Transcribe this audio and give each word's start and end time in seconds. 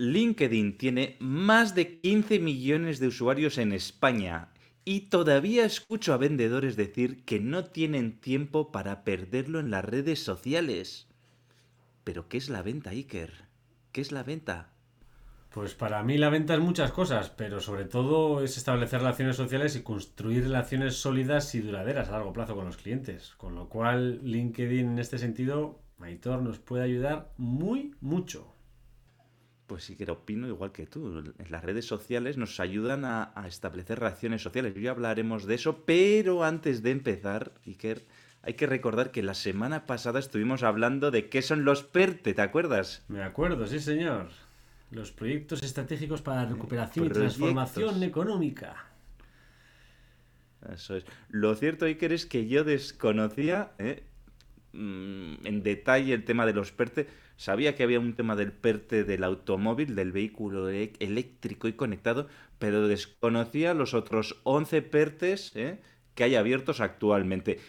LinkedIn 0.00 0.78
tiene 0.78 1.16
más 1.18 1.74
de 1.74 1.98
15 1.98 2.38
millones 2.38 3.00
de 3.00 3.08
usuarios 3.08 3.58
en 3.58 3.72
España 3.72 4.52
y 4.84 5.08
todavía 5.10 5.64
escucho 5.64 6.12
a 6.12 6.18
vendedores 6.18 6.76
decir 6.76 7.24
que 7.24 7.40
no 7.40 7.64
tienen 7.64 8.20
tiempo 8.20 8.70
para 8.70 9.02
perderlo 9.02 9.58
en 9.58 9.72
las 9.72 9.84
redes 9.84 10.22
sociales. 10.22 11.08
Pero 12.04 12.28
¿qué 12.28 12.36
es 12.36 12.48
la 12.48 12.62
venta, 12.62 12.90
Iker? 12.90 13.46
¿Qué 13.90 14.00
es 14.00 14.12
la 14.12 14.22
venta? 14.22 14.70
Pues 15.50 15.74
para 15.74 16.00
mí 16.04 16.16
la 16.16 16.30
venta 16.30 16.54
es 16.54 16.60
muchas 16.60 16.92
cosas, 16.92 17.30
pero 17.30 17.58
sobre 17.58 17.84
todo 17.84 18.44
es 18.44 18.56
establecer 18.56 19.00
relaciones 19.00 19.34
sociales 19.34 19.74
y 19.74 19.82
construir 19.82 20.44
relaciones 20.44 20.94
sólidas 20.94 21.56
y 21.56 21.60
duraderas 21.60 22.08
a 22.08 22.12
largo 22.12 22.32
plazo 22.32 22.54
con 22.54 22.66
los 22.66 22.76
clientes. 22.76 23.34
Con 23.36 23.56
lo 23.56 23.68
cual 23.68 24.20
LinkedIn 24.22 24.90
en 24.90 24.98
este 25.00 25.18
sentido, 25.18 25.80
Maitor, 25.96 26.40
nos 26.40 26.60
puede 26.60 26.84
ayudar 26.84 27.32
muy 27.36 27.96
mucho. 28.00 28.54
Pues 29.68 29.84
sí 29.84 29.96
que 29.96 30.10
opino 30.10 30.48
igual 30.48 30.72
que 30.72 30.86
tú. 30.86 31.22
Las 31.50 31.62
redes 31.62 31.84
sociales 31.84 32.38
nos 32.38 32.58
ayudan 32.58 33.04
a, 33.04 33.34
establecer 33.46 34.00
relaciones 34.00 34.40
sociales. 34.40 34.74
Ya 34.74 34.92
hablaremos 34.92 35.44
de 35.44 35.56
eso, 35.56 35.84
pero 35.84 36.42
antes 36.42 36.82
de 36.82 36.90
empezar, 36.90 37.52
Iker, 37.66 38.02
hay 38.40 38.54
que 38.54 38.66
recordar 38.66 39.10
que 39.10 39.22
la 39.22 39.34
semana 39.34 39.84
pasada 39.84 40.20
estuvimos 40.20 40.62
hablando 40.62 41.10
de 41.10 41.28
qué 41.28 41.42
son 41.42 41.66
los 41.66 41.82
PERTE, 41.82 42.32
¿te 42.32 42.40
acuerdas? 42.40 43.04
Me 43.08 43.22
acuerdo, 43.22 43.66
sí 43.66 43.78
señor. 43.78 44.30
Los 44.90 45.12
proyectos 45.12 45.62
estratégicos 45.62 46.22
para 46.22 46.44
la 46.44 46.48
recuperación 46.48 47.04
y 47.04 47.10
transformación 47.10 48.02
económica. 48.02 48.86
Eso 50.72 50.96
es. 50.96 51.04
Lo 51.28 51.54
cierto, 51.56 51.84
Iker, 51.84 52.14
es 52.14 52.24
que 52.24 52.48
yo 52.48 52.64
desconocía 52.64 53.72
¿eh? 53.76 54.02
mm, 54.72 55.46
en 55.46 55.62
detalle 55.62 56.14
el 56.14 56.24
tema 56.24 56.46
de 56.46 56.54
los 56.54 56.72
PERTE 56.72 57.27
Sabía 57.38 57.76
que 57.76 57.84
había 57.84 58.00
un 58.00 58.14
tema 58.14 58.34
del 58.34 58.50
PERTE 58.50 59.04
del 59.04 59.22
automóvil, 59.22 59.94
del 59.94 60.10
vehículo 60.10 60.68
eléctrico 60.68 61.68
y 61.68 61.72
conectado, 61.72 62.26
pero 62.58 62.88
desconocía 62.88 63.74
los 63.74 63.94
otros 63.94 64.40
11 64.42 64.82
PERTES 64.82 65.52
¿eh? 65.54 65.78
que 66.16 66.24
hay 66.24 66.34
abiertos 66.34 66.80
actualmente. 66.80 67.60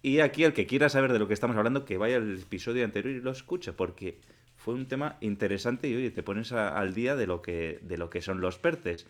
Y 0.00 0.20
aquí 0.20 0.44
el 0.44 0.54
que 0.54 0.66
quiera 0.66 0.88
saber 0.88 1.12
de 1.12 1.18
lo 1.18 1.28
que 1.28 1.34
estamos 1.34 1.54
hablando, 1.58 1.84
que 1.84 1.98
vaya 1.98 2.16
al 2.16 2.38
episodio 2.38 2.82
anterior 2.82 3.14
y 3.14 3.20
lo 3.20 3.30
escuche, 3.30 3.74
porque 3.74 4.22
fue 4.56 4.72
un 4.72 4.88
tema 4.88 5.18
interesante 5.20 5.86
y 5.86 5.96
oye, 5.96 6.10
te 6.10 6.22
pones 6.22 6.52
al 6.52 6.94
día 6.94 7.14
de 7.14 7.26
lo, 7.26 7.42
que, 7.42 7.78
de 7.82 7.98
lo 7.98 8.08
que 8.08 8.22
son 8.22 8.40
los 8.40 8.56
PERTES. 8.56 9.06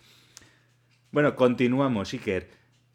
Bueno, 1.12 1.36
continuamos, 1.36 2.12
Iker. 2.12 2.48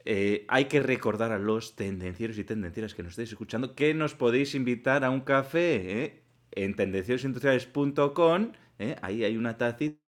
Eh, 0.04 0.44
hay 0.50 0.66
que 0.66 0.82
recordar 0.82 1.32
a 1.32 1.40
los 1.40 1.78
tendencieros 1.78 2.38
y 2.38 2.44
tendencieras 2.44 2.94
que 2.94 3.04
nos 3.04 3.14
estáis 3.14 3.30
escuchando 3.30 3.74
que 3.74 3.94
nos 3.94 4.16
podéis 4.16 4.54
invitar 4.54 5.06
a 5.06 5.10
un 5.10 5.22
café. 5.22 6.04
¿eh? 6.04 6.25
En 6.52 6.76
tendenciosindustriales.com, 6.76 8.52
¿eh? 8.80 8.96
ahí 9.02 9.24
hay 9.24 9.38
una 9.38 9.58
tacita 9.58 10.00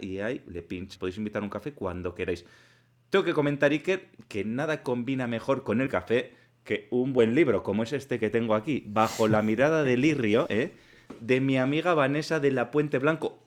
y 0.00 0.18
ahí 0.18 0.42
le 0.46 0.62
pinch. 0.62 0.98
Podéis 0.98 1.18
invitar 1.18 1.42
un 1.42 1.50
café 1.50 1.72
cuando 1.72 2.14
queráis. 2.14 2.44
Tengo 3.10 3.24
que 3.24 3.34
comentar, 3.34 3.70
Iker, 3.70 4.10
que 4.28 4.44
nada 4.44 4.82
combina 4.82 5.26
mejor 5.26 5.62
con 5.62 5.80
el 5.80 5.88
café 5.88 6.34
que 6.64 6.88
un 6.90 7.12
buen 7.12 7.34
libro, 7.34 7.62
como 7.62 7.82
es 7.82 7.92
este 7.92 8.18
que 8.18 8.30
tengo 8.30 8.54
aquí, 8.54 8.84
Bajo 8.86 9.28
la 9.28 9.42
mirada 9.42 9.84
de 9.84 9.96
Lirrio, 9.96 10.46
¿eh? 10.48 10.72
de 11.20 11.40
mi 11.40 11.58
amiga 11.58 11.94
Vanessa 11.94 12.40
de 12.40 12.50
la 12.50 12.70
Puente 12.70 12.98
Blanco. 12.98 13.38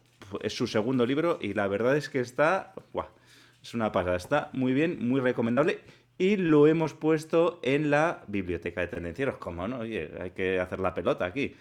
Es 0.42 0.56
su 0.56 0.68
segundo 0.68 1.06
libro 1.06 1.40
y 1.42 1.54
la 1.54 1.68
verdad 1.68 1.98
es 1.98 2.10
que 2.10 2.20
está... 2.20 2.74
es 3.62 3.74
una 3.74 3.92
pasada, 3.92 4.16
está 4.16 4.50
muy 4.54 4.74
bien, 4.74 5.08
muy 5.08 5.20
recomendable 5.20 5.80
y 6.18 6.38
lo 6.38 6.68
hemos 6.68 6.94
puesto 6.94 7.60
en 7.64 7.90
la 7.90 8.23
biblioteca 8.28 8.82
de 8.82 8.88
tendencieros. 8.88 9.38
Como 9.38 9.68
no, 9.68 9.80
oye, 9.80 10.10
hay 10.20 10.32
que 10.32 10.59
hacer 10.59 10.80
la 10.80 10.94
pelota 10.94 11.26
aquí. 11.26 11.56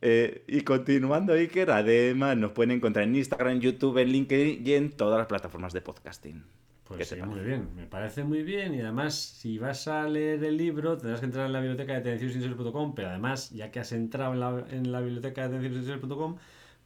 Eh, 0.00 0.44
y 0.46 0.60
continuando, 0.60 1.32
Iker, 1.32 1.70
además 1.70 2.36
nos 2.36 2.52
pueden 2.52 2.70
encontrar 2.72 3.04
en 3.04 3.16
Instagram, 3.16 3.58
YouTube, 3.60 3.98
en 3.98 4.08
LinkedIn 4.08 4.66
y 4.66 4.74
en 4.74 4.90
todas 4.90 5.18
las 5.18 5.26
plataformas 5.26 5.72
de 5.72 5.80
podcasting. 5.80 6.44
Pues 6.84 7.08
sí, 7.08 7.16
muy 7.20 7.40
bien, 7.40 7.68
me 7.76 7.84
parece 7.84 8.24
muy 8.24 8.42
bien. 8.42 8.74
Y 8.74 8.80
además, 8.80 9.14
si 9.14 9.58
vas 9.58 9.88
a 9.88 10.08
leer 10.08 10.42
el 10.42 10.56
libro, 10.56 10.96
tendrás 10.96 11.20
que 11.20 11.26
entrar 11.26 11.46
en 11.46 11.52
la 11.52 11.60
biblioteca 11.60 11.92
de 11.94 12.00
tendenciosindustriales.com, 12.00 12.94
pero 12.94 13.08
además, 13.08 13.50
ya 13.50 13.70
que 13.70 13.80
has 13.80 13.92
entrado 13.92 14.32
en 14.32 14.40
la, 14.40 14.66
en 14.70 14.90
la 14.90 15.00
biblioteca 15.00 15.42
de 15.42 15.48
tendenciosindustriales.com, 15.48 16.36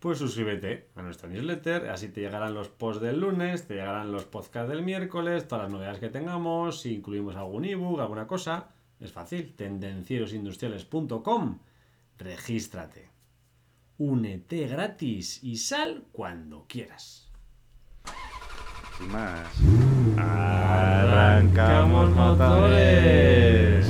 pues 0.03 0.19
suscríbete 0.19 0.91
a 0.97 1.03
nuestra 1.03 1.29
newsletter, 1.29 1.89
así 1.89 2.09
te 2.09 2.23
llegarán 2.23 2.55
los 2.55 2.69
posts 2.69 3.01
del 3.01 3.21
lunes, 3.21 3.69
te 3.69 3.75
llegarán 3.75 4.11
los 4.11 4.25
podcasts 4.25 4.69
del 4.69 4.83
miércoles, 4.83 5.47
todas 5.47 5.63
las 5.63 5.71
novedades 5.71 6.01
que 6.01 6.09
tengamos, 6.09 6.81
si 6.81 6.95
incluimos 6.95 7.37
algún 7.37 7.65
ebook, 7.65 8.01
alguna 8.01 8.27
cosa, 8.27 8.71
es 8.99 9.13
fácil, 9.13 9.55
tendencierosindustriales.com, 9.55 11.61
regístrate, 12.19 13.11
únete 13.99 14.67
gratis 14.67 15.39
y 15.45 15.57
sal 15.57 16.03
cuando 16.11 16.67
quieras. 16.67 17.31
Sin 18.99 19.07
más, 19.07 19.57
arrancamos 20.19 22.11
motores. 22.11 23.87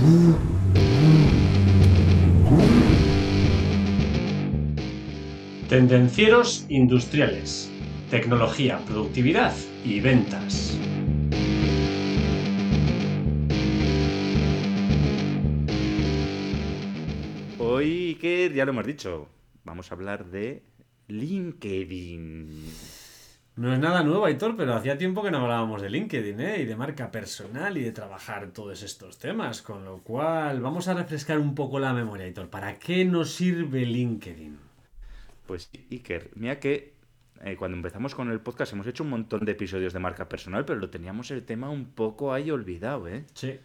Tendencieros 5.73 6.67
industriales, 6.69 7.71
tecnología, 8.11 8.79
productividad 8.85 9.55
y 9.83 10.01
ventas. 10.01 10.79
Hoy, 17.59 18.19
que 18.21 18.53
ya 18.55 18.67
lo 18.67 18.73
hemos 18.73 18.85
dicho, 18.85 19.31
vamos 19.65 19.91
a 19.91 19.95
hablar 19.95 20.27
de 20.27 20.63
LinkedIn. 21.09 22.51
No 23.57 23.73
es 23.73 23.81
nada 23.81 24.03
nuevo, 24.03 24.27
Aitor, 24.27 24.55
pero 24.59 24.75
hacía 24.75 24.99
tiempo 24.99 25.23
que 25.23 25.31
no 25.31 25.39
hablábamos 25.39 25.81
de 25.81 25.89
LinkedIn, 25.89 26.39
¿eh? 26.39 26.61
Y 26.61 26.65
de 26.67 26.77
marca 26.77 27.11
personal 27.11 27.79
y 27.79 27.83
de 27.83 27.93
trabajar 27.93 28.51
todos 28.51 28.83
estos 28.83 29.19
temas. 29.19 29.63
Con 29.63 29.87
lo 29.87 30.03
cual, 30.03 30.61
vamos 30.61 30.89
a 30.89 30.93
refrescar 30.93 31.39
un 31.39 31.55
poco 31.55 31.79
la 31.79 31.95
memoria, 31.95 32.27
Aitor. 32.27 32.51
¿Para 32.51 32.79
qué 32.79 33.07
nos 33.07 33.33
sirve 33.33 33.87
LinkedIn? 33.87 34.72
Pues 35.47 35.71
Iker, 35.91 36.31
mira 36.35 36.59
que 36.59 36.95
eh, 37.45 37.57
cuando 37.57 37.77
empezamos 37.77 38.15
con 38.15 38.31
el 38.31 38.41
podcast 38.41 38.73
hemos 38.73 38.87
hecho 38.87 39.03
un 39.03 39.11
montón 39.11 39.45
de 39.45 39.53
episodios 39.53 39.93
de 39.93 39.99
marca 39.99 40.29
personal, 40.29 40.65
pero 40.65 40.79
lo 40.79 40.91
teníamos 40.91 41.31
el 41.31 41.45
tema 41.45 41.71
un 41.71 41.87
poco 41.87 42.33
ahí 42.33 42.51
olvidado, 42.51 43.09
¿eh? 43.09 43.25
Sí. 43.35 43.59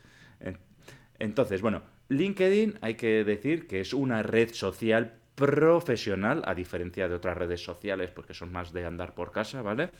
Entonces, 1.20 1.62
bueno, 1.62 1.82
LinkedIn 2.10 2.78
hay 2.82 2.96
que 2.96 3.24
decir 3.24 3.68
que 3.68 3.80
es 3.80 3.94
una 3.94 4.24
red 4.24 4.54
social 4.54 5.16
profesional, 5.36 6.42
a 6.46 6.56
diferencia 6.56 7.08
de 7.08 7.16
otras 7.16 7.38
redes 7.38 7.64
sociales, 7.64 8.12
porque 8.12 8.34
son 8.34 8.52
más 8.52 8.74
de 8.74 8.86
andar 8.86 9.14
por 9.14 9.32
casa, 9.32 9.62
¿vale? 9.62 9.92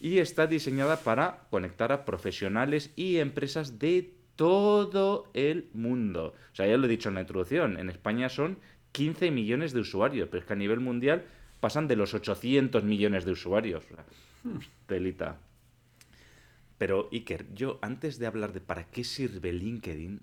Y 0.00 0.18
está 0.18 0.46
diseñada 0.46 0.98
para 0.98 1.46
conectar 1.50 1.92
a 1.92 2.04
profesionales 2.04 2.92
y 2.96 3.18
empresas 3.18 3.78
de 3.78 4.14
todo 4.36 5.30
el 5.34 5.68
mundo. 5.72 6.34
O 6.52 6.54
sea, 6.54 6.66
ya 6.66 6.76
lo 6.76 6.86
he 6.86 6.88
dicho 6.88 7.08
en 7.08 7.16
la 7.16 7.22
introducción, 7.22 7.78
en 7.78 7.90
España 7.90 8.28
son 8.28 8.58
15 8.96 9.30
millones 9.30 9.74
de 9.74 9.80
usuarios, 9.80 10.26
pero 10.30 10.40
es 10.40 10.46
que 10.46 10.54
a 10.54 10.56
nivel 10.56 10.80
mundial 10.80 11.26
pasan 11.60 11.86
de 11.86 11.96
los 11.96 12.14
800 12.14 12.82
millones 12.82 13.26
de 13.26 13.32
usuarios. 13.32 13.84
Pelita. 14.86 15.36
Pero 16.78 17.10
Iker, 17.12 17.52
yo 17.52 17.78
antes 17.82 18.18
de 18.18 18.26
hablar 18.26 18.54
de 18.54 18.62
para 18.62 18.84
qué 18.84 19.04
sirve 19.04 19.52
LinkedIn, 19.52 20.22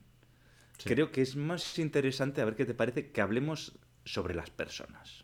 creo 0.86 1.12
que 1.12 1.22
es 1.22 1.36
más 1.36 1.78
interesante, 1.78 2.42
a 2.42 2.46
ver 2.46 2.56
qué 2.56 2.66
te 2.66 2.74
parece, 2.74 3.12
que 3.12 3.22
hablemos 3.22 3.78
sobre 4.06 4.34
las 4.34 4.50
personas, 4.50 5.24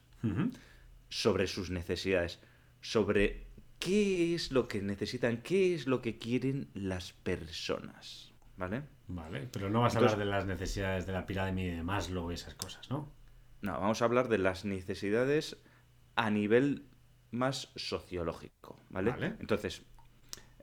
sobre 1.09 1.47
sus 1.47 1.71
necesidades, 1.71 2.39
sobre 2.81 3.47
qué 3.79 4.35
es 4.35 4.51
lo 4.51 4.67
que 4.67 4.79
necesitan, 4.83 5.37
qué 5.37 5.73
es 5.73 5.87
lo 5.87 6.03
que 6.03 6.19
quieren 6.19 6.69
las 6.75 7.13
personas. 7.13 8.31
¿Vale? 8.57 8.83
Vale, 9.07 9.49
pero 9.51 9.71
no 9.71 9.81
vas 9.81 9.95
a 9.95 9.99
hablar 9.99 10.19
de 10.19 10.25
las 10.25 10.45
necesidades 10.45 11.07
de 11.07 11.13
la 11.13 11.25
pirámide 11.25 11.77
de 11.77 11.81
Maslow 11.81 12.29
y 12.29 12.35
esas 12.35 12.53
cosas, 12.53 12.91
¿no? 12.91 13.17
No, 13.61 13.73
vamos 13.73 14.01
a 14.01 14.05
hablar 14.05 14.29
de 14.29 14.37
las 14.37 14.65
necesidades 14.65 15.57
a 16.15 16.29
nivel 16.29 16.85
más 17.31 17.71
sociológico, 17.75 18.79
¿vale? 18.89 19.13
Entonces, 19.39 19.83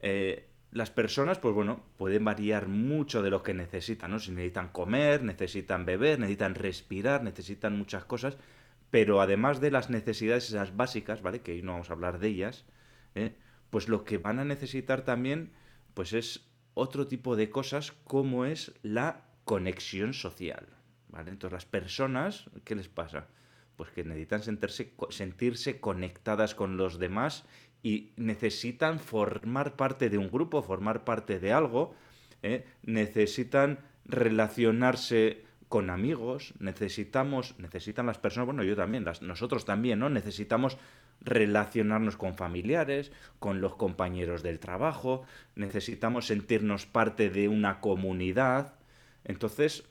eh, 0.03 0.49
las 0.73 0.91
personas, 0.91 1.39
pues 1.39 1.55
bueno, 1.55 1.85
pueden 1.97 2.25
variar 2.25 2.69
mucho 2.69 3.23
de 3.23 3.31
lo 3.31 3.43
que 3.43 3.55
necesitan, 3.55 4.11
¿no? 4.11 4.19
Si 4.19 4.33
necesitan 4.33 4.69
comer, 4.69 5.23
necesitan 5.23 5.85
beber, 5.85 6.19
necesitan 6.19 6.55
respirar, 6.55 7.23
necesitan 7.23 7.77
muchas 7.77 8.05
cosas, 8.05 8.37
pero 8.91 9.21
además 9.21 9.61
de 9.61 9.71
las 9.71 9.91
necesidades 9.91 10.49
esas 10.49 10.77
básicas, 10.77 11.23
¿vale? 11.23 11.41
Que 11.41 11.53
hoy 11.53 11.63
no 11.63 11.73
vamos 11.73 11.91
a 11.91 11.95
hablar 11.95 12.19
de 12.19 12.29
ellas, 12.29 12.67
¿eh? 13.15 13.37
pues 13.71 13.89
lo 13.89 14.05
que 14.05 14.19
van 14.19 14.39
a 14.39 14.45
necesitar 14.45 15.03
también, 15.03 15.53
pues 15.95 16.13
es 16.13 16.49
otro 16.75 17.07
tipo 17.07 17.37
de 17.37 17.49
cosas 17.51 17.93
como 17.93 18.45
es 18.45 18.75
la 18.83 19.25
conexión 19.45 20.13
social, 20.13 20.76
entonces 21.13 21.53
las 21.53 21.67
personas, 21.67 22.51
¿qué 22.65 22.75
les 22.75 22.89
pasa? 22.89 23.29
Pues 23.77 23.91
que 23.91 24.05
necesitan 24.05 24.43
sentirse, 24.43 24.93
sentirse 25.11 25.81
conectadas 25.81 26.55
con 26.55 26.77
los 26.77 26.99
demás 26.99 27.45
y 27.83 28.13
necesitan 28.17 28.99
formar 28.99 29.77
parte 29.77 30.11
de 30.11 30.19
un 30.19 30.31
grupo, 30.31 30.63
formar 30.63 31.05
parte 31.05 31.39
de 31.39 31.53
algo, 31.53 31.95
¿eh? 32.43 32.65
necesitan 32.83 33.79
relacionarse 34.05 35.45
con 35.69 35.91
amigos, 35.91 36.55
necesitamos, 36.59 37.59
necesitan 37.59 38.07
las 38.07 38.19
personas, 38.19 38.47
bueno, 38.47 38.63
yo 38.63 38.77
también, 38.77 39.05
las, 39.05 39.21
nosotros 39.21 39.65
también, 39.65 39.99
¿no? 39.99 40.09
Necesitamos 40.09 40.79
relacionarnos 41.21 42.17
con 42.17 42.35
familiares, 42.35 43.11
con 43.39 43.61
los 43.61 43.75
compañeros 43.75 44.43
del 44.43 44.61
trabajo, 44.61 45.25
necesitamos 45.57 46.27
sentirnos 46.27 46.87
parte 46.87 47.31
de 47.31 47.49
una 47.49 47.81
comunidad. 47.81 48.75
Entonces, 49.25 49.85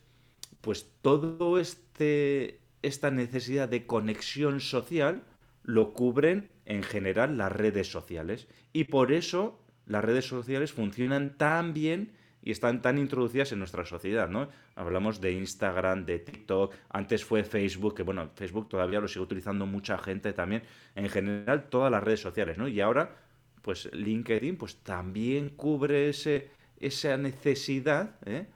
pues 0.65 0.89
todo 1.03 1.59
este 1.59 2.59
esta 2.81 3.11
necesidad 3.11 3.69
de 3.69 3.85
conexión 3.85 4.59
social 4.59 5.21
lo 5.61 5.93
cubren 5.93 6.49
en 6.65 6.81
general 6.81 7.37
las 7.37 7.51
redes 7.51 7.91
sociales 7.91 8.47
y 8.73 8.85
por 8.85 9.11
eso 9.11 9.59
las 9.85 10.03
redes 10.03 10.25
sociales 10.25 10.73
funcionan 10.73 11.37
tan 11.37 11.75
bien 11.75 12.13
y 12.41 12.49
están 12.49 12.81
tan 12.81 12.97
introducidas 12.97 13.51
en 13.51 13.59
nuestra 13.59 13.85
sociedad, 13.85 14.27
¿no? 14.27 14.49
Hablamos 14.73 15.21
de 15.21 15.33
Instagram, 15.33 16.03
de 16.03 16.17
TikTok, 16.17 16.73
antes 16.89 17.23
fue 17.23 17.43
Facebook, 17.43 17.93
que 17.93 18.01
bueno, 18.01 18.31
Facebook 18.33 18.67
todavía 18.67 18.99
lo 18.99 19.07
sigue 19.07 19.21
utilizando 19.21 19.67
mucha 19.67 19.99
gente 19.99 20.33
también, 20.33 20.63
en 20.95 21.09
general 21.09 21.69
todas 21.69 21.91
las 21.91 22.03
redes 22.03 22.21
sociales, 22.21 22.57
¿no? 22.57 22.67
Y 22.67 22.81
ahora, 22.81 23.15
pues 23.61 23.87
LinkedIn, 23.93 24.57
pues 24.57 24.77
también 24.77 25.49
cubre 25.49 26.09
ese, 26.09 26.49
esa 26.79 27.17
necesidad, 27.17 28.15
¿eh? 28.25 28.47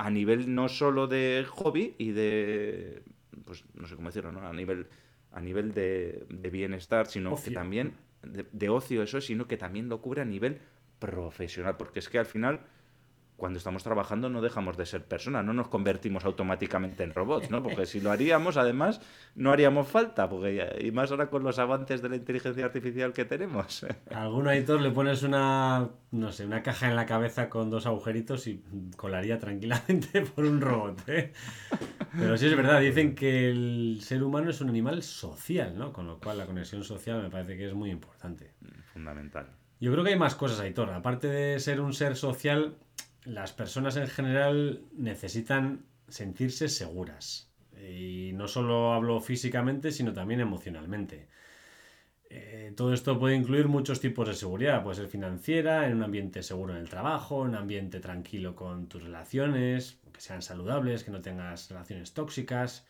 A 0.00 0.08
nivel 0.08 0.54
no 0.54 0.68
solo 0.68 1.06
de 1.06 1.44
hobby 1.48 1.94
y 1.98 2.12
de, 2.12 3.02
pues 3.44 3.64
no 3.74 3.86
sé 3.86 3.96
cómo 3.96 4.08
decirlo, 4.08 4.32
¿no? 4.32 4.46
A 4.46 4.52
nivel, 4.52 4.86
a 5.30 5.40
nivel 5.40 5.74
de, 5.74 6.26
bienestar, 6.50 7.06
sino 7.06 7.36
que 7.36 7.50
también, 7.50 7.94
de, 8.22 8.46
de 8.50 8.68
ocio 8.70 9.02
eso, 9.02 9.20
sino 9.20 9.46
que 9.46 9.58
también 9.58 9.88
lo 9.90 10.00
cubre 10.00 10.22
a 10.22 10.24
nivel 10.24 10.60
profesional, 10.98 11.76
porque 11.76 11.98
es 11.98 12.08
que 12.08 12.18
al 12.18 12.26
final 12.26 12.60
cuando 13.40 13.58
estamos 13.58 13.82
trabajando 13.82 14.28
no 14.28 14.42
dejamos 14.42 14.76
de 14.76 14.86
ser 14.86 15.04
personas, 15.04 15.44
no 15.44 15.52
nos 15.52 15.68
convertimos 15.68 16.24
automáticamente 16.24 17.02
en 17.02 17.12
robots, 17.12 17.50
¿no? 17.50 17.62
Porque 17.62 17.86
si 17.86 18.00
lo 18.00 18.12
haríamos, 18.12 18.58
además, 18.58 19.00
no 19.34 19.50
haríamos 19.50 19.88
falta, 19.88 20.28
porque 20.28 20.78
y 20.80 20.92
más 20.92 21.10
ahora 21.10 21.30
con 21.30 21.42
los 21.42 21.58
avances 21.58 22.02
de 22.02 22.10
la 22.10 22.16
inteligencia 22.16 22.66
artificial 22.66 23.12
que 23.12 23.24
tenemos. 23.24 23.84
A 24.14 24.22
algún 24.22 24.46
editor 24.48 24.80
le 24.80 24.90
pones 24.90 25.22
una, 25.22 25.88
no 26.12 26.32
sé, 26.32 26.44
una 26.44 26.62
caja 26.62 26.88
en 26.88 26.96
la 26.96 27.06
cabeza 27.06 27.48
con 27.48 27.70
dos 27.70 27.86
agujeritos 27.86 28.46
y 28.46 28.62
colaría 28.96 29.38
tranquilamente 29.38 30.20
por 30.34 30.44
un 30.44 30.60
robot, 30.60 31.08
¿eh? 31.08 31.32
Pero 32.16 32.36
sí 32.36 32.46
es 32.46 32.56
verdad, 32.56 32.80
dicen 32.80 33.14
que 33.14 33.50
el 33.50 34.00
ser 34.02 34.22
humano 34.22 34.50
es 34.50 34.60
un 34.60 34.68
animal 34.68 35.02
social, 35.02 35.76
¿no? 35.76 35.92
Con 35.92 36.06
lo 36.06 36.20
cual 36.20 36.38
la 36.38 36.46
conexión 36.46 36.84
social 36.84 37.22
me 37.22 37.30
parece 37.30 37.56
que 37.56 37.66
es 37.68 37.74
muy 37.74 37.90
importante. 37.90 38.52
Fundamental. 38.92 39.46
Yo 39.80 39.90
creo 39.90 40.04
que 40.04 40.10
hay 40.10 40.18
más 40.18 40.34
cosas, 40.34 40.60
Aitor. 40.60 40.90
Aparte 40.90 41.26
de 41.26 41.58
ser 41.58 41.80
un 41.80 41.94
ser 41.94 42.14
social, 42.14 42.76
las 43.24 43.52
personas 43.52 43.96
en 43.96 44.08
general 44.08 44.84
necesitan 44.92 45.86
sentirse 46.08 46.68
seguras. 46.68 47.50
Y 47.80 48.32
no 48.34 48.48
solo 48.48 48.92
hablo 48.92 49.20
físicamente, 49.20 49.92
sino 49.92 50.12
también 50.12 50.40
emocionalmente. 50.40 51.28
Eh, 52.32 52.72
todo 52.76 52.94
esto 52.94 53.18
puede 53.18 53.34
incluir 53.34 53.66
muchos 53.66 54.00
tipos 54.00 54.28
de 54.28 54.34
seguridad. 54.34 54.82
Puede 54.82 54.96
ser 54.96 55.08
financiera, 55.08 55.86
en 55.88 55.96
un 55.96 56.04
ambiente 56.04 56.42
seguro 56.42 56.74
en 56.74 56.80
el 56.80 56.88
trabajo, 56.88 57.42
en 57.42 57.50
un 57.50 57.56
ambiente 57.56 58.00
tranquilo 58.00 58.54
con 58.54 58.88
tus 58.88 59.02
relaciones, 59.02 59.98
que 60.12 60.20
sean 60.20 60.42
saludables, 60.42 61.02
que 61.02 61.10
no 61.10 61.22
tengas 61.22 61.68
relaciones 61.70 62.14
tóxicas. 62.14 62.86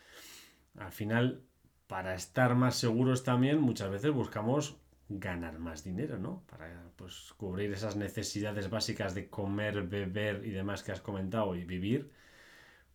Al 0.79 0.93
final, 0.93 1.43
para 1.87 2.15
estar 2.15 2.55
más 2.55 2.77
seguros 2.77 3.25
también, 3.25 3.61
muchas 3.61 3.91
veces 3.91 4.13
buscamos 4.13 4.77
ganar 5.19 5.59
más 5.59 5.83
dinero, 5.83 6.19
¿no? 6.19 6.45
Para 6.49 6.91
pues, 6.97 7.35
cubrir 7.37 7.73
esas 7.73 7.97
necesidades 7.97 8.71
básicas 8.71 9.15
de 9.15 9.29
comer, 9.29 9.83
beber 9.83 10.47
y 10.47 10.51
demás 10.51 10.85
que 10.85 10.93
has 10.93 11.01
comentado 11.01 11.57
y 11.57 11.65
vivir, 11.65 12.11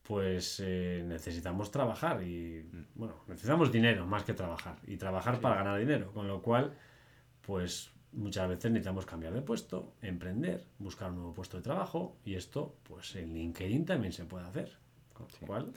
pues 0.04 0.62
eh, 0.64 1.04
necesitamos 1.06 1.72
trabajar 1.72 2.24
y, 2.24 2.66
bueno, 2.94 3.24
necesitamos 3.28 3.72
dinero 3.72 4.06
más 4.06 4.24
que 4.24 4.34
trabajar 4.34 4.78
y 4.88 4.98
trabajar 4.98 5.42
para 5.42 5.56
ganar 5.56 5.78
dinero, 5.78 6.14
con 6.14 6.28
lo 6.28 6.42
cual, 6.42 6.78
pues 7.42 7.92
muchas 8.14 8.48
veces 8.48 8.72
necesitamos 8.72 9.06
cambiar 9.06 9.34
de 9.34 9.42
puesto, 9.42 9.94
emprender, 10.02 10.66
buscar 10.80 11.10
un 11.10 11.18
nuevo 11.18 11.34
puesto 11.34 11.58
de 11.58 11.64
trabajo 11.64 12.18
y 12.24 12.36
esto, 12.36 12.78
pues 12.84 13.16
en 13.18 13.34
LinkedIn 13.34 13.86
también 13.86 14.14
se 14.14 14.26
puede 14.26 14.46
hacer. 14.46 14.78
Con 15.14 15.28
lo 15.42 15.48
cual... 15.48 15.74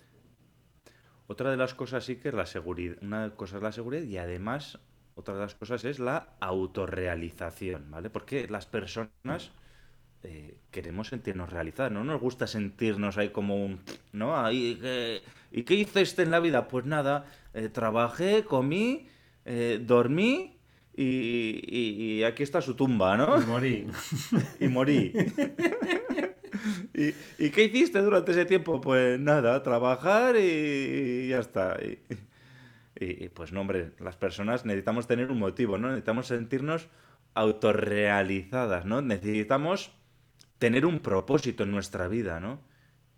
Otra 1.27 1.51
de 1.51 1.59
las 1.59 1.75
cosas 1.75 2.05
sí 2.05 2.17
que 2.17 2.29
es 2.29 2.35
la 2.35 2.47
seguridad. 2.47 2.97
Una 3.03 3.31
cosa 3.35 3.57
es 3.57 3.63
la 3.63 3.73
seguridad 3.73 4.03
y 4.03 4.17
además 4.17 4.79
otra 5.19 5.35
de 5.35 5.41
las 5.41 5.57
cosas 5.57 5.85
es 5.85 5.99
la 5.99 6.29
autorrealización, 6.39 7.91
¿vale? 7.91 8.09
Porque 8.09 8.47
las 8.47 8.67
personas 8.67 9.51
eh, 10.23 10.59
queremos 10.71 11.09
sentirnos 11.09 11.51
realizadas, 11.51 11.91
no 11.91 12.05
nos 12.05 12.21
gusta 12.21 12.47
sentirnos 12.47 13.19
ahí 13.19 13.31
como 13.31 13.57
un... 13.65 13.81
¿No? 14.13 14.39
Ahí, 14.39 14.81
¿Y 15.51 15.65
qué 15.65 15.75
hiciste 15.75 16.23
en 16.23 16.31
la 16.31 16.39
vida? 16.39 16.69
Pues 16.69 16.85
nada, 16.85 17.27
eh, 17.53 17.69
trabajé, 17.69 18.45
comí, 18.45 19.09
eh, 19.45 19.81
dormí 19.85 20.57
y, 20.95 22.23
aquí 22.23 22.45
está 22.45 22.61
su 22.61 22.75
tumba, 22.75 23.17
¿no? 23.17 23.43
Y 23.43 23.47
morí. 23.47 23.87
y 24.61 24.69
morí. 24.69 25.13
¿Y, 26.95 27.15
¿Y, 27.45 27.51
qué 27.51 27.65
hiciste 27.65 28.01
durante 28.01 28.33
ese 28.33 28.45
tiempo? 28.45 28.81
Pues 28.81 29.19
nada, 29.19 29.63
trabajar 29.65 30.37
y, 30.37 31.29
ya 31.29 31.41
está. 31.41 31.77
Y, 33.01 33.29
pues 33.29 33.53
no, 33.53 33.61
hombre, 33.61 33.93
las 34.01 34.17
personas 34.17 34.65
necesitamos 34.65 35.07
tener 35.07 35.31
un 35.31 35.39
motivo, 35.39 35.79
¿no? 35.79 35.89
Necesitamos 35.89 36.27
sentirnos 36.27 36.89
autorrealizadas, 37.35 38.87
¿no? 38.87 39.03
Necesitamos 39.03 39.93
tener 40.59 40.85
un 40.85 40.99
propósito 40.99 41.63
en 41.63 41.71
nuestra 41.71 42.09
vida, 42.09 42.41
¿no? 42.41 42.61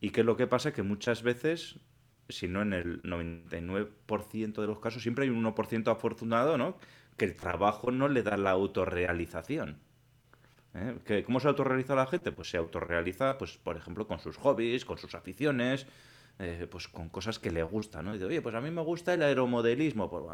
Y 0.01 0.11
qué 0.11 0.21
es 0.21 0.27
lo 0.27 0.37
que 0.37 0.47
pasa 0.47 0.73
que 0.73 0.83
muchas 0.83 1.23
veces, 1.23 1.81
si 2.29 2.47
no 2.47 2.61
en 2.61 2.75
el 2.75 3.03
99% 3.03 4.61
de 4.61 4.67
los 4.67 4.81
casos, 4.81 5.03
siempre 5.03 5.25
hay 5.25 5.31
un 5.31 5.43
1% 5.43 5.91
afortunado, 5.91 6.59
¿no? 6.59 6.77
Que 7.17 7.25
el 7.25 7.35
trabajo 7.35 7.91
no 7.91 8.09
le 8.09 8.23
da 8.23 8.37
la 8.37 8.51
autorrealización. 8.51 9.79
¿Eh? 10.75 11.23
¿Cómo 11.25 11.41
se 11.41 11.49
autorrealiza 11.49 11.95
la 11.95 12.07
gente? 12.07 12.33
Pues 12.33 12.51
se 12.51 12.59
autorrealiza, 12.59 13.39
pues, 13.39 13.57
por 13.57 13.77
ejemplo, 13.79 14.07
con 14.07 14.19
sus 14.19 14.37
hobbies, 14.37 14.85
con 14.85 14.99
sus 14.99 15.15
aficiones, 15.15 15.87
eh, 16.43 16.67
pues 16.71 16.89
con 16.89 17.11
cosas 17.11 17.39
que 17.39 17.51
le 17.51 17.63
gustan, 17.63 18.07
¿no? 18.07 18.13
Y 18.13 18.15
dice, 18.15 18.25
oye, 18.25 18.41
pues 18.41 18.55
a 18.55 18.63
mí 18.63 18.71
me 18.71 18.81
gusta 18.81 19.13
el 19.13 19.23
aeromodelismo, 19.23 20.09
pues, 20.09 20.25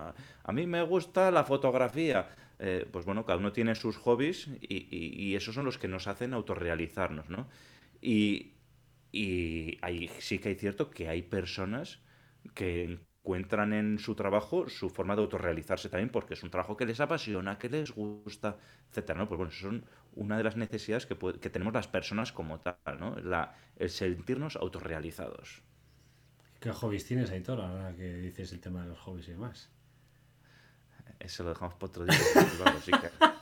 a, 0.45 0.53
mí 0.53 0.65
me 0.69 0.81
gusta 0.83 1.33
la 1.33 1.43
fotografía. 1.43 2.29
Eh, 2.61 2.87
pues 2.93 3.05
bueno, 3.05 3.27
cada 3.27 3.39
uno 3.39 3.53
tiene 3.53 3.75
sus 3.75 3.97
hobbies 3.97 4.49
y, 4.61 5.35
esos 5.35 5.57
son 5.57 5.65
los 5.65 5.79
que 5.79 5.89
nos 5.89 6.07
hacen 6.07 6.33
autorrealizarnos, 6.33 7.29
¿no? 7.29 7.49
Y, 8.01 8.55
y 9.11 9.79
ahí 9.83 10.09
sí 10.21 10.39
que 10.39 10.51
hay 10.51 10.55
cierto 10.55 10.91
que 10.91 11.09
hay 11.09 11.23
personas 11.23 11.99
que 12.55 12.85
encuentran 12.85 13.73
en 13.73 13.99
su 13.99 14.15
trabajo 14.15 14.69
su 14.69 14.89
forma 14.89 15.17
de 15.17 15.23
autorrealizarse 15.23 15.89
también 15.89 16.11
porque 16.11 16.35
es 16.35 16.43
un 16.45 16.51
trabajo 16.51 16.77
que 16.77 16.87
les 16.87 17.01
apasiona, 17.01 17.59
que 17.59 17.69
les 17.69 17.91
gusta, 17.91 18.59
etcétera, 18.91 19.19
¿no? 19.19 19.27
Pues 19.27 19.39
bueno, 19.39 19.51
son 19.51 19.85
una 20.15 20.37
de 20.37 20.45
las 20.45 20.57
necesidades 20.57 21.05
que, 21.05 21.17
que 21.17 21.51
tenemos 21.51 21.75
las 21.75 21.89
personas 21.89 22.31
como 22.31 22.61
tal, 22.61 22.77
¿no? 23.01 23.17
La, 23.17 23.57
el 23.77 23.91
sentirnos 23.91 24.55
autorrealizados. 24.55 25.63
¿Qué 26.61 26.73
hobbies 26.73 27.05
tienes, 27.05 27.31
Aitor, 27.31 27.61
ahora 27.61 27.95
que 27.95 28.15
dices 28.15 28.53
el 28.53 28.61
tema 28.61 28.83
de 28.83 28.89
los 28.89 28.99
hobbies 29.01 29.29
y 29.29 29.33
demás? 29.33 29.71
Eso 31.19 31.43
lo 31.45 31.51
dejamos 31.51 31.75
para 31.75 31.91
otro 31.91 32.05
día. 32.05 32.17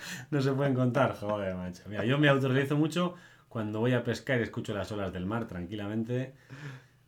no 0.30 0.40
se 0.40 0.52
pueden 0.52 0.74
contar, 0.74 1.14
joder, 1.16 1.54
macho. 1.54 1.82
Mira, 1.88 2.04
yo 2.04 2.18
me 2.18 2.28
autorrealizo 2.28 2.76
mucho 2.76 3.14
cuando 3.48 3.80
voy 3.80 3.94
a 3.94 4.04
pescar 4.04 4.40
y 4.40 4.44
escucho 4.44 4.74
las 4.74 4.90
olas 4.92 5.12
del 5.12 5.26
mar 5.26 5.46
tranquilamente. 5.46 6.34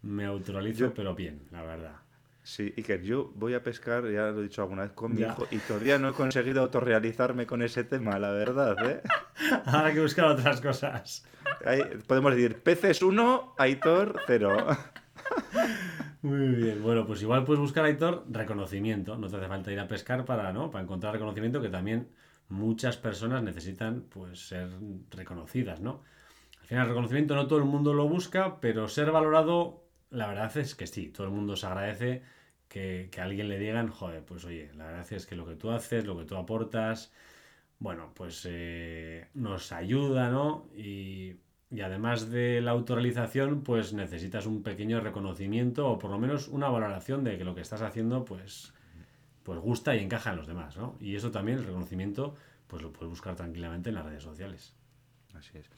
Me 0.03 0.25
autorrealizo, 0.25 0.93
pero 0.95 1.15
bien, 1.15 1.43
la 1.51 1.63
verdad. 1.63 1.97
Sí, 2.43 2.75
y 2.77 2.83
que 2.83 3.01
yo 3.05 3.31
voy 3.37 3.55
a 3.55 3.63
pescar, 3.63 4.03
ya 4.11 4.27
lo 4.33 4.41
he 4.41 4.43
dicho 4.43 4.63
alguna 4.63 4.83
vez 4.83 4.93
con 4.93 5.15
mi 5.15 5.23
hijo, 5.23 5.47
y 5.53 5.59
todavía 5.59 5.99
no 5.99 6.09
he 6.09 6.13
conseguido 6.13 6.63
autorrealizarme 6.63 7.47
con 7.47 7.63
ese 7.63 7.85
tema, 7.85 8.19
la 8.19 8.33
verdad, 8.33 8.77
¿eh? 8.85 9.01
Ahora 9.65 9.89
hay 9.89 9.95
que 9.95 10.01
buscar 10.01 10.25
otras 10.25 10.61
cosas. 10.61 11.25
Podemos 12.07 12.35
decir, 12.35 12.63
peces 12.63 13.03
1, 13.03 13.55
Aitor 13.59 14.21
0. 14.27 14.67
Muy 16.23 16.49
bien, 16.49 16.83
bueno, 16.83 17.07
pues 17.07 17.23
igual 17.23 17.45
puedes 17.45 17.61
buscar, 17.61 17.85
Aitor, 17.85 18.25
reconocimiento. 18.31 19.17
No 19.17 19.29
te 19.29 19.37
hace 19.37 19.49
falta 19.49 19.73
ir 19.73 19.81
a 19.81 19.89
pescar 19.89 20.25
para, 20.25 20.53
¿no? 20.53 20.71
para 20.71 20.85
encontrar 20.85 21.13
reconocimiento, 21.13 21.61
que 21.61 21.69
también 21.69 22.09
muchas 22.49 22.97
personas 22.97 23.43
necesitan 23.43 24.03
pues, 24.09 24.49
ser 24.49 24.69
reconocidas, 25.11 25.81
¿no? 25.81 26.03
Al 26.61 26.67
final, 26.67 26.85
el 26.85 26.91
reconocimiento 26.91 27.35
no 27.35 27.47
todo 27.47 27.59
el 27.59 27.65
mundo 27.65 27.93
lo 27.93 28.09
busca, 28.09 28.61
pero 28.61 28.89
ser 28.89 29.11
valorado 29.11 29.83
la 30.13 30.27
verdad 30.29 30.57
es 30.59 30.75
que 30.75 30.87
sí, 30.87 31.09
todo 31.09 31.27
el 31.27 31.33
mundo 31.33 31.57
se 31.57 31.67
agradece 31.67 32.23
que, 32.69 33.11
a 33.19 33.23
alguien 33.23 33.49
le 33.49 33.59
digan, 33.59 33.89
joder, 33.89 34.25
pues 34.25 34.45
oye, 34.45 34.71
la 34.75 34.87
verdad 34.87 35.13
es 35.13 35.27
que 35.27 35.37
lo 35.37 35.47
que 35.47 35.57
tú 35.57 35.71
haces, 35.71 36.05
lo 36.07 36.17
que 36.19 36.25
tú 36.25 36.37
aportas, 36.37 37.13
bueno, 37.79 38.13
pues 38.15 38.47
eh, 38.49 39.29
nos 39.35 39.73
ayuda, 39.73 40.31
¿no? 40.31 40.69
Y, 40.77 41.37
además 41.81 42.31
de 42.31 42.61
la 42.61 42.73
autorrealización, 42.73 43.63
pues 43.63 43.93
necesitas 43.93 44.47
un 44.47 44.63
pequeño 44.63 45.01
reconocimiento 45.01 45.89
o 45.89 45.99
por 45.99 46.11
lo 46.11 46.19
menos 46.19 46.49
una 46.49 46.69
valoración 46.69 47.25
de 47.25 47.39
que 47.39 47.45
lo 47.45 47.55
que 47.55 47.63
estás 47.63 47.83
haciendo, 47.83 48.25
pues, 48.25 48.75
pues 49.43 49.59
gusta 49.59 49.97
y 49.97 50.01
encaja 50.01 50.31
en 50.31 50.37
los 50.37 50.47
demás, 50.47 50.77
¿no? 50.77 50.97
Y 51.01 51.17
eso 51.17 51.31
también, 51.31 51.59
el 51.59 51.65
reconocimiento, 51.65 52.35
pues 52.67 52.83
lo 52.83 52.93
puedes 52.93 53.11
buscar 53.11 53.35
tranquilamente 53.37 53.89
en 53.89 53.97
las 53.97 54.05
redes 54.05 54.23
sociales. 54.23 54.75
Así 55.35 55.59
es. 55.59 55.71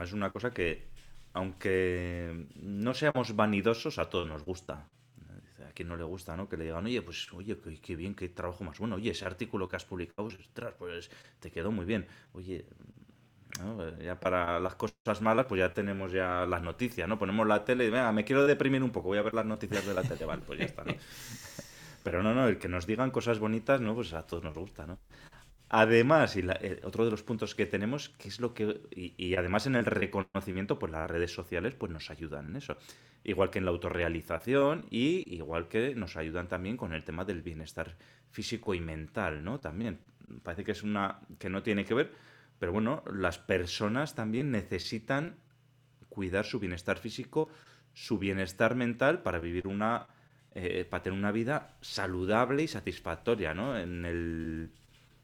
Es 0.00 0.12
una 0.12 0.30
cosa 0.30 0.50
que 0.50 0.96
aunque 1.36 2.46
no 2.54 2.94
seamos 2.94 3.36
vanidosos, 3.36 3.98
a 3.98 4.08
todos 4.08 4.26
nos 4.26 4.42
gusta. 4.42 4.88
quien 5.74 5.88
no 5.88 5.96
le 5.98 6.04
gusta, 6.04 6.34
¿no? 6.34 6.48
Que 6.48 6.56
le 6.56 6.64
digan, 6.64 6.86
oye, 6.86 7.02
pues, 7.02 7.30
oye, 7.34 7.58
qué, 7.82 7.94
bien, 7.94 8.14
qué 8.14 8.30
trabajo 8.30 8.64
más 8.64 8.78
bueno. 8.78 8.96
Oye, 8.96 9.10
ese 9.10 9.26
artículo 9.26 9.68
que 9.68 9.76
has 9.76 9.84
publicado, 9.84 10.28
ostras, 10.28 10.72
pues 10.78 11.10
te 11.38 11.50
quedó 11.50 11.70
muy 11.70 11.84
bien. 11.84 12.06
Oye, 12.32 12.64
ya 14.02 14.18
para 14.20 14.60
las 14.60 14.74
cosas 14.74 15.20
malas, 15.20 15.46
pues 15.46 15.58
ya 15.60 15.72
tenemos 15.72 16.12
ya 16.12 16.46
las 16.46 16.62
noticias, 16.62 17.08
¿no? 17.08 17.18
Ponemos 17.18 17.46
la 17.46 17.64
tele 17.64 17.86
y, 17.86 17.90
venga, 17.90 18.12
me 18.12 18.24
quiero 18.24 18.46
deprimir 18.46 18.82
un 18.82 18.90
poco, 18.90 19.08
voy 19.08 19.18
a 19.18 19.22
ver 19.22 19.34
las 19.34 19.46
noticias 19.46 19.86
de 19.86 19.94
la 19.94 20.02
tele, 20.02 20.24
vale, 20.24 20.42
pues 20.46 20.58
ya 20.58 20.64
está, 20.66 20.84
¿no? 20.84 20.94
Pero 22.02 22.22
no, 22.22 22.34
no, 22.34 22.46
el 22.46 22.58
que 22.58 22.68
nos 22.68 22.86
digan 22.86 23.10
cosas 23.10 23.38
bonitas, 23.38 23.80
¿no? 23.80 23.94
Pues 23.94 24.12
a 24.12 24.26
todos 24.26 24.44
nos 24.44 24.54
gusta, 24.54 24.86
¿no? 24.86 24.98
Además, 25.68 26.36
y 26.36 26.40
eh, 26.40 26.80
otro 26.84 27.04
de 27.04 27.10
los 27.10 27.24
puntos 27.24 27.56
que 27.56 27.66
tenemos, 27.66 28.10
que 28.10 28.28
es 28.28 28.38
lo 28.38 28.54
que. 28.54 28.82
Y, 28.92 29.34
además 29.34 29.66
en 29.66 29.74
el 29.74 29.84
reconocimiento, 29.84 30.78
pues 30.78 30.92
las 30.92 31.10
redes 31.10 31.32
sociales 31.32 31.74
pues 31.74 31.90
nos 31.90 32.08
ayudan 32.10 32.50
en 32.50 32.56
eso. 32.56 32.76
Igual 33.24 33.50
que 33.50 33.58
en 33.58 33.64
la 33.64 33.72
autorrealización, 33.72 34.86
y 34.90 35.34
igual 35.34 35.66
que 35.66 35.96
nos 35.96 36.16
ayudan 36.16 36.46
también 36.46 36.76
con 36.76 36.92
el 36.92 37.02
tema 37.02 37.24
del 37.24 37.42
bienestar 37.42 37.96
físico 38.30 38.74
y 38.74 38.80
mental, 38.80 39.42
¿no? 39.42 39.58
También. 39.58 39.98
Parece 40.44 40.62
que 40.62 40.72
es 40.72 40.84
una. 40.84 41.20
que 41.40 41.50
no 41.50 41.64
tiene 41.64 41.84
que 41.84 41.94
ver. 41.94 42.12
Pero 42.58 42.72
bueno, 42.72 43.02
las 43.12 43.38
personas 43.38 44.14
también 44.14 44.50
necesitan 44.50 45.36
cuidar 46.08 46.44
su 46.44 46.58
bienestar 46.58 46.98
físico, 46.98 47.48
su 47.92 48.18
bienestar 48.18 48.74
mental 48.74 49.22
para 49.22 49.38
vivir 49.38 49.66
una. 49.66 50.08
Eh, 50.58 50.86
para 50.88 51.02
tener 51.02 51.18
una 51.18 51.32
vida 51.32 51.76
saludable 51.82 52.62
y 52.62 52.68
satisfactoria, 52.68 53.52
¿no? 53.52 53.78
En 53.78 54.06
el 54.06 54.70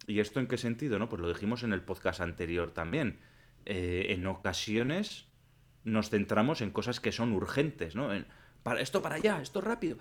¿Y 0.07 0.21
esto 0.21 0.41
en 0.41 0.47
qué 0.47 0.59
sentido? 0.59 0.99
No? 0.99 1.09
Pues 1.09 1.21
lo 1.21 1.29
dijimos 1.29 1.63
en 1.63 1.73
el 1.73 1.83
podcast 1.83 2.21
anterior 2.21 2.73
también. 2.73 3.21
Eh, 3.65 4.07
en 4.11 4.27
ocasiones 4.27 5.27
nos 5.85 6.11
centramos 6.11 6.61
en 6.61 6.71
cosas 6.71 7.01
que 7.01 7.13
son 7.13 7.33
urgentes, 7.33 7.95
¿no? 7.95 8.09
para, 8.63 8.81
esto 8.81 9.03
para 9.03 9.17
allá, 9.17 9.41
esto 9.41 9.61
rápido. 9.61 9.99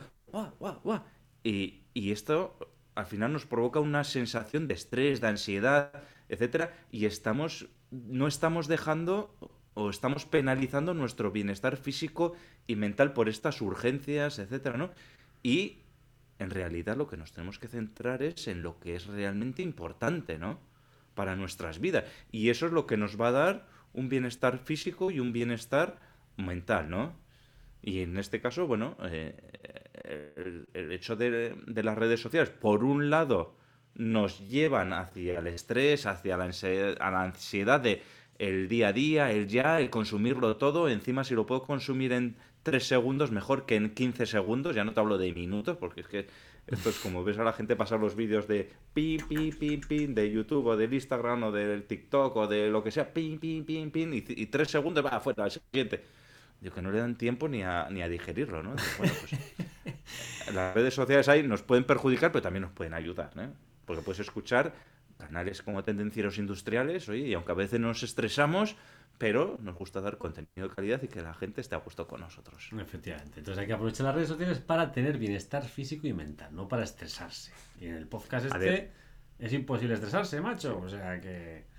Y, 1.44 1.84
y, 1.94 2.12
esto 2.12 2.71
al 2.95 3.05
final 3.05 3.33
nos 3.33 3.45
provoca 3.45 3.79
una 3.79 4.03
sensación 4.03 4.67
de 4.67 4.74
estrés, 4.74 5.21
de 5.21 5.27
ansiedad, 5.27 5.91
etcétera, 6.29 6.74
y 6.91 7.05
estamos, 7.05 7.69
no 7.89 8.27
estamos 8.27 8.67
dejando 8.67 9.36
o 9.74 9.89
estamos 9.89 10.25
penalizando 10.25 10.93
nuestro 10.93 11.31
bienestar 11.31 11.77
físico 11.77 12.33
y 12.67 12.75
mental 12.75 13.13
por 13.13 13.29
estas 13.29 13.62
urgencias, 13.62 14.39
etcétera, 14.39 14.77
¿no? 14.77 14.91
Y 15.43 15.79
en 16.39 16.50
realidad 16.50 16.98
lo 16.98 17.07
que 17.07 17.17
nos 17.17 17.31
tenemos 17.31 17.60
que 17.60 17.67
centrar 17.67 18.24
es 18.24 18.48
en 18.48 18.63
lo 18.63 18.79
que 18.79 18.95
es 18.95 19.07
realmente 19.07 19.62
importante, 19.62 20.38
¿no? 20.38 20.60
Para 21.13 21.36
nuestras 21.36 21.79
vidas. 21.79 22.05
Y 22.31 22.50
eso 22.50 22.65
es 22.65 22.71
lo 22.71 22.86
que 22.86 22.98
nos 22.98 23.19
va 23.19 23.29
a 23.29 23.31
dar 23.31 23.67
un 23.93 24.10
bienestar 24.10 24.57
físico 24.57 25.12
y 25.12 25.19
un 25.19 25.33
bienestar 25.33 26.00
mental, 26.38 26.89
¿no? 26.89 27.13
Y 27.81 28.01
en 28.01 28.17
este 28.17 28.41
caso, 28.41 28.67
bueno, 28.67 28.95
eh, 29.03 29.36
el, 30.03 30.91
hecho 30.91 31.15
de, 31.15 31.55
las 31.67 31.98
redes 31.98 32.20
sociales, 32.20 32.50
por 32.50 32.84
un 32.84 33.10
lado, 33.10 33.55
nos 33.96 34.48
llevan 34.48 34.93
hacia 34.93 35.39
el 35.39 35.48
estrés, 35.48 36.05
hacia 36.05 36.38
la 36.38 36.48
la 36.48 37.22
ansiedad 37.24 37.79
de 37.79 38.01
el 38.41 38.67
día 38.67 38.88
a 38.88 38.93
día, 38.93 39.31
el 39.31 39.48
ya, 39.48 39.79
el 39.79 39.91
consumirlo 39.91 40.58
todo. 40.58 40.89
Encima, 40.89 41.24
si 41.24 41.36
lo 41.36 41.46
puedo 41.46 41.62
consumir 41.62 42.12
en 42.12 42.36
3 42.63 42.84
segundos, 42.84 43.31
mejor 43.31 43.67
que 43.67 43.75
en 43.75 43.91
15 43.91 44.25
segundos. 44.25 44.75
Ya 44.75 44.84
no 44.84 44.93
te 44.93 45.00
hablo 45.00 45.20
de 45.20 45.31
minutos, 45.31 45.77
porque 45.77 46.01
es 46.01 46.08
que 46.08 46.27
esto 46.65 46.89
es 46.89 46.98
como 46.98 47.24
ves 47.24 47.38
a 47.38 47.43
la 47.43 47.53
gente 47.53 47.75
pasar 47.75 48.00
los 48.00 48.15
vídeos 48.15 48.48
de 48.48 48.72
pin, 48.96 49.22
pin, 49.27 49.55
pin, 49.55 49.81
pin, 49.81 50.15
de 50.15 50.31
YouTube 50.31 50.65
o 50.65 50.75
del 50.75 50.91
Instagram 50.91 51.43
o 51.43 51.51
del 51.51 51.84
TikTok 51.84 52.36
o 52.36 52.48
de 52.48 52.70
lo 52.70 52.84
que 52.84 52.89
sea, 52.89 53.13
pin, 53.13 53.39
pin, 53.39 53.63
pin, 53.63 53.91
pin, 53.91 54.12
y, 54.13 54.22
3 54.22 54.50
tres 54.50 54.72
segundos, 54.72 55.05
va 55.05 55.10
afuera, 55.10 55.43
al 55.43 55.51
siguiente. 55.51 56.01
Digo 56.60 56.74
que 56.74 56.81
no 56.81 56.91
le 56.91 56.98
dan 56.98 57.17
tiempo 57.17 57.48
ni 57.48 57.62
a, 57.62 57.89
ni 57.91 58.01
a 58.01 58.10
digerirlo, 58.10 58.63
¿no? 58.63 58.72
bueno, 58.98 59.13
pues 59.20 59.71
las 60.53 60.74
redes 60.74 60.93
sociales 60.93 61.27
ahí 61.29 61.43
nos 61.43 61.62
pueden 61.63 61.83
perjudicar, 61.83 62.31
pero 62.31 62.41
también 62.41 62.63
nos 62.63 62.71
pueden 62.71 62.93
ayudar, 62.93 63.31
¿eh? 63.38 63.50
Porque 63.86 64.01
puedes 64.01 64.19
escuchar 64.19 64.74
canales 65.17 65.62
como 65.62 65.83
Tendencieros 65.83 66.38
Industriales, 66.38 67.07
oye, 67.10 67.27
y 67.27 67.33
aunque 67.33 67.51
a 67.51 67.55
veces 67.55 67.79
nos 67.79 68.03
estresamos, 68.03 68.75
pero 69.17 69.57
nos 69.62 69.75
gusta 69.75 70.01
dar 70.01 70.17
contenido 70.17 70.67
de 70.67 70.74
calidad 70.74 71.01
y 71.03 71.07
que 71.07 71.21
la 71.21 71.33
gente 71.36 71.62
esté 71.62 71.75
a 71.75 71.77
gusto 71.77 72.07
con 72.07 72.21
nosotros. 72.21 72.69
Efectivamente. 72.75 73.39
Entonces 73.39 73.62
hay 73.62 73.67
que 73.67 73.74
aprovechar 73.74 74.07
las 74.07 74.15
redes 74.15 74.29
sociales 74.29 74.60
para 74.60 74.91
tener 74.91 75.17
bienestar 75.17 75.63
físico 75.63 76.07
y 76.07 76.13
mental, 76.13 76.55
no 76.55 76.67
para 76.67 76.83
estresarse. 76.83 77.51
Y 77.79 77.86
en 77.86 77.95
el 77.95 78.07
podcast 78.07 78.48
este 78.48 78.91
es 79.38 79.53
imposible 79.53 79.93
estresarse, 79.93 80.41
macho. 80.41 80.79
O 80.79 80.89
sea 80.89 81.21
que... 81.21 81.71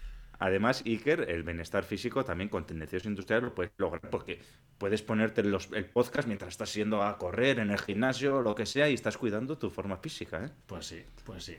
Además, 0.43 0.83
Iker, 0.85 1.31
el 1.31 1.45
bienestar 1.45 1.85
físico 1.85 2.25
también 2.25 2.49
con 2.49 2.67
tendencias 2.67 3.05
industriales 3.05 3.45
lo 3.45 3.55
puedes 3.55 3.71
lograr 3.79 4.11
porque 4.11 4.41
puedes 4.77 5.01
ponerte 5.01 5.45
los, 5.45 5.71
el 5.73 5.85
podcast 5.85 6.27
mientras 6.27 6.49
estás 6.49 6.75
yendo 6.75 7.01
a 7.01 7.17
correr 7.17 7.61
en 7.61 7.71
el 7.71 7.79
gimnasio, 7.79 8.43
lo 8.43 8.53
que 8.57 8.67
sea, 8.67 8.91
y 8.91 8.95
estás 8.95 9.17
cuidando 9.17 9.57
tu 9.57 9.71
forma 9.71 9.99
física. 9.99 10.45
¿eh? 10.45 10.51
Pues 10.67 10.87
sí, 10.87 11.05
pues 11.25 11.45
sí. 11.45 11.59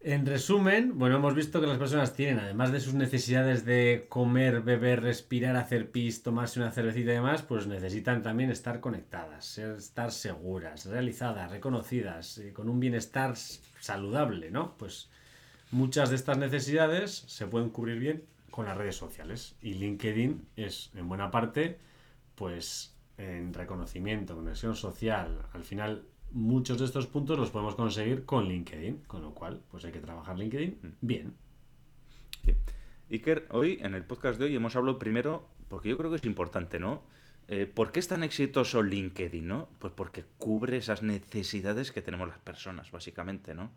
En 0.00 0.26
resumen, 0.26 0.98
bueno, 0.98 1.16
hemos 1.16 1.34
visto 1.34 1.58
que 1.58 1.66
las 1.66 1.78
personas 1.78 2.12
tienen, 2.12 2.40
además 2.40 2.72
de 2.72 2.80
sus 2.80 2.92
necesidades 2.92 3.64
de 3.64 4.04
comer, 4.10 4.60
beber, 4.60 5.02
respirar, 5.02 5.56
hacer 5.56 5.90
pis, 5.90 6.22
tomarse 6.22 6.60
una 6.60 6.72
cervecita 6.72 7.12
y 7.12 7.14
demás, 7.14 7.40
pues 7.40 7.66
necesitan 7.66 8.22
también 8.22 8.50
estar 8.50 8.80
conectadas, 8.80 9.56
estar 9.56 10.12
seguras, 10.12 10.84
realizadas, 10.84 11.50
reconocidas, 11.50 12.36
eh, 12.36 12.52
con 12.52 12.68
un 12.68 12.80
bienestar 12.80 13.34
saludable, 13.80 14.50
¿no? 14.50 14.76
Pues 14.76 15.08
muchas 15.76 16.08
de 16.08 16.16
estas 16.16 16.38
necesidades 16.38 17.24
se 17.26 17.46
pueden 17.46 17.68
cubrir 17.68 17.98
bien 17.98 18.24
con 18.50 18.64
las 18.64 18.78
redes 18.78 18.96
sociales 18.96 19.56
y 19.60 19.74
LinkedIn 19.74 20.48
es 20.56 20.90
en 20.94 21.06
buena 21.06 21.30
parte, 21.30 21.78
pues 22.34 22.96
en 23.18 23.52
reconocimiento, 23.52 24.34
conexión 24.34 24.74
social, 24.74 25.46
al 25.52 25.64
final 25.64 26.06
muchos 26.30 26.78
de 26.78 26.86
estos 26.86 27.06
puntos 27.06 27.38
los 27.38 27.50
podemos 27.50 27.74
conseguir 27.74 28.24
con 28.24 28.48
LinkedIn, 28.48 29.02
con 29.06 29.20
lo 29.20 29.34
cual, 29.34 29.62
pues 29.70 29.84
hay 29.84 29.92
que 29.92 30.00
trabajar 30.00 30.38
LinkedIn 30.38 30.78
mm. 30.82 30.88
bien. 31.06 31.34
Iker, 33.10 33.46
hoy 33.50 33.78
en 33.82 33.94
el 33.94 34.04
podcast 34.04 34.38
de 34.38 34.46
hoy 34.46 34.56
hemos 34.56 34.74
hablado 34.76 34.98
primero, 34.98 35.46
porque 35.68 35.90
yo 35.90 35.98
creo 35.98 36.10
que 36.10 36.16
es 36.16 36.24
importante, 36.24 36.80
¿no? 36.80 37.02
Eh, 37.48 37.66
¿Por 37.66 37.92
qué 37.92 38.00
es 38.00 38.08
tan 38.08 38.24
exitoso 38.24 38.82
LinkedIn, 38.82 39.46
no? 39.46 39.68
Pues 39.78 39.92
porque 39.92 40.24
cubre 40.38 40.78
esas 40.78 41.02
necesidades 41.02 41.92
que 41.92 42.02
tenemos 42.02 42.28
las 42.28 42.38
personas, 42.38 42.90
básicamente, 42.90 43.54
¿no? 43.54 43.70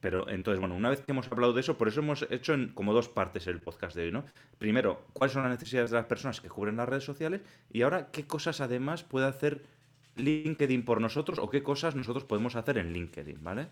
Pero 0.00 0.28
entonces, 0.30 0.60
bueno, 0.60 0.74
una 0.74 0.88
vez 0.88 1.02
que 1.02 1.12
hemos 1.12 1.30
hablado 1.30 1.52
de 1.52 1.60
eso, 1.60 1.76
por 1.76 1.88
eso 1.88 2.00
hemos 2.00 2.26
hecho 2.30 2.54
en 2.54 2.68
como 2.68 2.94
dos 2.94 3.08
partes 3.08 3.46
el 3.46 3.60
podcast 3.60 3.94
de 3.94 4.04
hoy, 4.04 4.12
¿no? 4.12 4.24
Primero, 4.58 5.06
cuáles 5.12 5.34
son 5.34 5.42
las 5.42 5.52
necesidades 5.52 5.90
de 5.90 5.96
las 5.96 6.06
personas 6.06 6.40
que 6.40 6.48
cubren 6.48 6.76
las 6.76 6.88
redes 6.88 7.04
sociales 7.04 7.42
y 7.70 7.82
ahora 7.82 8.10
qué 8.10 8.26
cosas 8.26 8.62
además 8.62 9.04
puede 9.04 9.26
hacer 9.26 9.62
LinkedIn 10.16 10.84
por 10.84 11.00
nosotros 11.00 11.38
o 11.38 11.50
qué 11.50 11.62
cosas 11.62 11.94
nosotros 11.96 12.24
podemos 12.24 12.56
hacer 12.56 12.78
en 12.78 12.92
LinkedIn, 12.92 13.44
¿vale? 13.44 13.68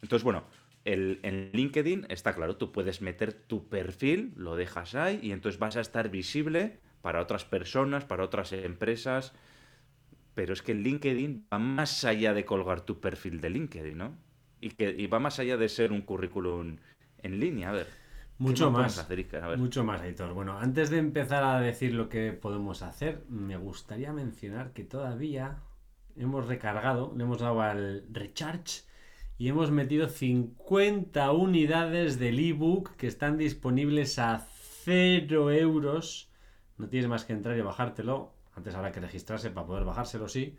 Entonces, 0.00 0.24
bueno, 0.24 0.44
el, 0.84 1.20
en 1.22 1.50
LinkedIn 1.52 2.06
está 2.08 2.34
claro, 2.34 2.56
tú 2.56 2.72
puedes 2.72 3.02
meter 3.02 3.32
tu 3.32 3.68
perfil, 3.68 4.32
lo 4.36 4.56
dejas 4.56 4.94
ahí 4.94 5.18
y 5.22 5.32
entonces 5.32 5.58
vas 5.58 5.76
a 5.76 5.80
estar 5.80 6.10
visible 6.10 6.78
para 7.02 7.20
otras 7.20 7.44
personas, 7.44 8.04
para 8.04 8.24
otras 8.24 8.52
empresas. 8.52 9.34
Pero 10.34 10.52
es 10.52 10.62
que 10.62 10.74
LinkedIn 10.74 11.46
va 11.52 11.58
más 11.58 12.04
allá 12.04 12.34
de 12.34 12.44
colgar 12.44 12.80
tu 12.80 13.00
perfil 13.00 13.40
de 13.40 13.50
LinkedIn, 13.50 13.96
¿no? 13.96 14.16
Y, 14.64 14.70
que, 14.70 14.90
y 14.90 15.06
va 15.06 15.18
más 15.18 15.38
allá 15.38 15.56
de 15.56 15.68
ser 15.68 15.92
un 15.92 16.00
currículum 16.02 16.78
en 17.22 17.40
línea. 17.40 17.68
A 17.68 17.72
ver. 17.72 17.86
Mucho 18.38 18.70
más. 18.70 19.06
Mucho 19.58 19.84
más, 19.84 20.00
Aitor. 20.00 20.32
Bueno, 20.32 20.58
antes 20.58 20.90
de 20.90 20.98
empezar 20.98 21.44
a 21.44 21.60
decir 21.60 21.94
lo 21.94 22.08
que 22.08 22.32
podemos 22.32 22.82
hacer, 22.82 23.22
me 23.28 23.56
gustaría 23.56 24.12
mencionar 24.12 24.72
que 24.72 24.84
todavía 24.84 25.58
hemos 26.16 26.46
recargado, 26.46 27.12
le 27.16 27.24
hemos 27.24 27.40
dado 27.40 27.60
al 27.60 28.04
recharge 28.10 28.82
y 29.36 29.48
hemos 29.48 29.70
metido 29.70 30.08
50 30.08 31.30
unidades 31.32 32.18
del 32.18 32.38
ebook 32.38 32.96
que 32.96 33.06
están 33.06 33.36
disponibles 33.36 34.18
a 34.18 34.46
0 34.84 35.50
euros. 35.52 36.30
No 36.78 36.88
tienes 36.88 37.08
más 37.08 37.24
que 37.24 37.34
entrar 37.34 37.56
y 37.56 37.60
bajártelo. 37.60 38.32
Antes 38.56 38.74
habrá 38.74 38.92
que 38.92 39.00
registrarse 39.00 39.50
para 39.50 39.66
poder 39.66 39.84
bajárselo, 39.84 40.26
sí. 40.28 40.56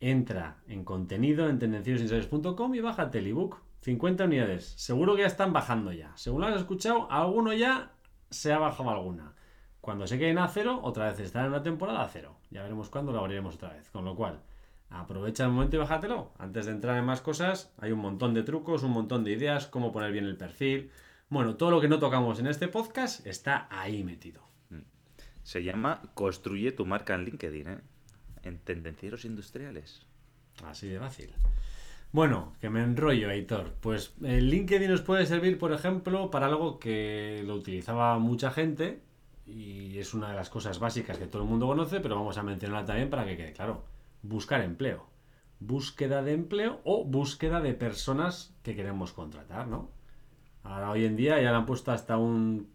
Entra 0.00 0.58
en 0.68 0.84
contenido 0.84 1.48
en 1.48 1.58
tendenciosinsales.com 1.58 2.74
y 2.74 2.80
bájate 2.80 3.18
el 3.18 3.26
ebook. 3.28 3.58
50 3.80 4.24
unidades. 4.24 4.74
Seguro 4.76 5.14
que 5.14 5.22
ya 5.22 5.28
están 5.28 5.52
bajando 5.52 5.92
ya. 5.92 6.12
Según 6.16 6.40
lo 6.40 6.48
has 6.48 6.56
escuchado, 6.56 7.10
alguno 7.10 7.52
ya 7.52 7.92
se 8.30 8.52
ha 8.52 8.58
bajado 8.58 8.90
alguna. 8.90 9.34
Cuando 9.80 10.06
se 10.06 10.18
queden 10.18 10.38
a 10.38 10.48
cero, 10.48 10.80
otra 10.82 11.06
vez 11.06 11.20
estará 11.20 11.46
en 11.46 11.52
una 11.52 11.62
temporada 11.62 12.02
a 12.02 12.08
cero. 12.08 12.36
Ya 12.50 12.62
veremos 12.62 12.90
cuándo 12.90 13.12
lo 13.12 13.20
abriremos 13.20 13.54
otra 13.54 13.72
vez. 13.72 13.88
Con 13.90 14.04
lo 14.04 14.14
cual, 14.14 14.40
aprovecha 14.90 15.44
el 15.44 15.50
momento 15.50 15.76
y 15.76 15.78
bájatelo. 15.78 16.32
Antes 16.38 16.66
de 16.66 16.72
entrar 16.72 16.98
en 16.98 17.04
más 17.04 17.20
cosas, 17.20 17.72
hay 17.78 17.92
un 17.92 18.00
montón 18.00 18.34
de 18.34 18.42
trucos, 18.42 18.82
un 18.82 18.90
montón 18.90 19.24
de 19.24 19.32
ideas, 19.32 19.66
cómo 19.66 19.92
poner 19.92 20.12
bien 20.12 20.24
el 20.24 20.36
perfil. 20.36 20.90
Bueno, 21.28 21.56
todo 21.56 21.70
lo 21.70 21.80
que 21.80 21.88
no 21.88 21.98
tocamos 21.98 22.38
en 22.40 22.46
este 22.46 22.68
podcast 22.68 23.26
está 23.26 23.68
ahí 23.70 24.02
metido. 24.04 24.42
Mm. 24.70 24.80
Se 25.42 25.62
llama 25.62 26.02
Construye 26.14 26.72
tu 26.72 26.84
marca 26.84 27.14
en 27.14 27.24
LinkedIn, 27.24 27.68
¿eh? 27.68 27.80
En 28.48 28.58
tendencieros 28.58 29.26
industriales. 29.26 30.06
Así 30.64 30.88
de 30.88 30.98
fácil. 30.98 31.30
Bueno, 32.10 32.54
que 32.60 32.70
me 32.70 32.82
enrollo, 32.82 33.28
Aitor. 33.28 33.74
Pues 33.80 34.14
el 34.22 34.48
LinkedIn 34.48 34.90
nos 34.90 35.02
puede 35.02 35.26
servir, 35.26 35.58
por 35.58 35.72
ejemplo, 35.72 36.30
para 36.30 36.46
algo 36.46 36.78
que 36.78 37.42
lo 37.46 37.54
utilizaba 37.54 38.18
mucha 38.18 38.50
gente 38.50 39.02
y 39.46 39.98
es 39.98 40.14
una 40.14 40.30
de 40.30 40.36
las 40.36 40.48
cosas 40.48 40.78
básicas 40.78 41.18
que 41.18 41.26
todo 41.26 41.42
el 41.42 41.48
mundo 41.48 41.66
conoce, 41.66 42.00
pero 42.00 42.16
vamos 42.16 42.38
a 42.38 42.42
mencionarla 42.42 42.86
también 42.86 43.10
para 43.10 43.26
que 43.26 43.36
quede 43.36 43.52
claro. 43.52 43.84
buscar 44.22 44.62
empleo. 44.62 45.06
Búsqueda 45.60 46.22
de 46.22 46.32
empleo 46.32 46.80
o 46.84 47.04
búsqueda 47.04 47.60
de 47.60 47.74
personas 47.74 48.54
que 48.62 48.74
queremos 48.74 49.12
contratar, 49.12 49.66
¿no? 49.66 49.90
Ahora 50.62 50.90
hoy 50.90 51.04
en 51.04 51.16
día 51.16 51.40
ya 51.42 51.50
le 51.50 51.56
han 51.56 51.66
puesto 51.66 51.92
hasta 51.92 52.16
un 52.16 52.70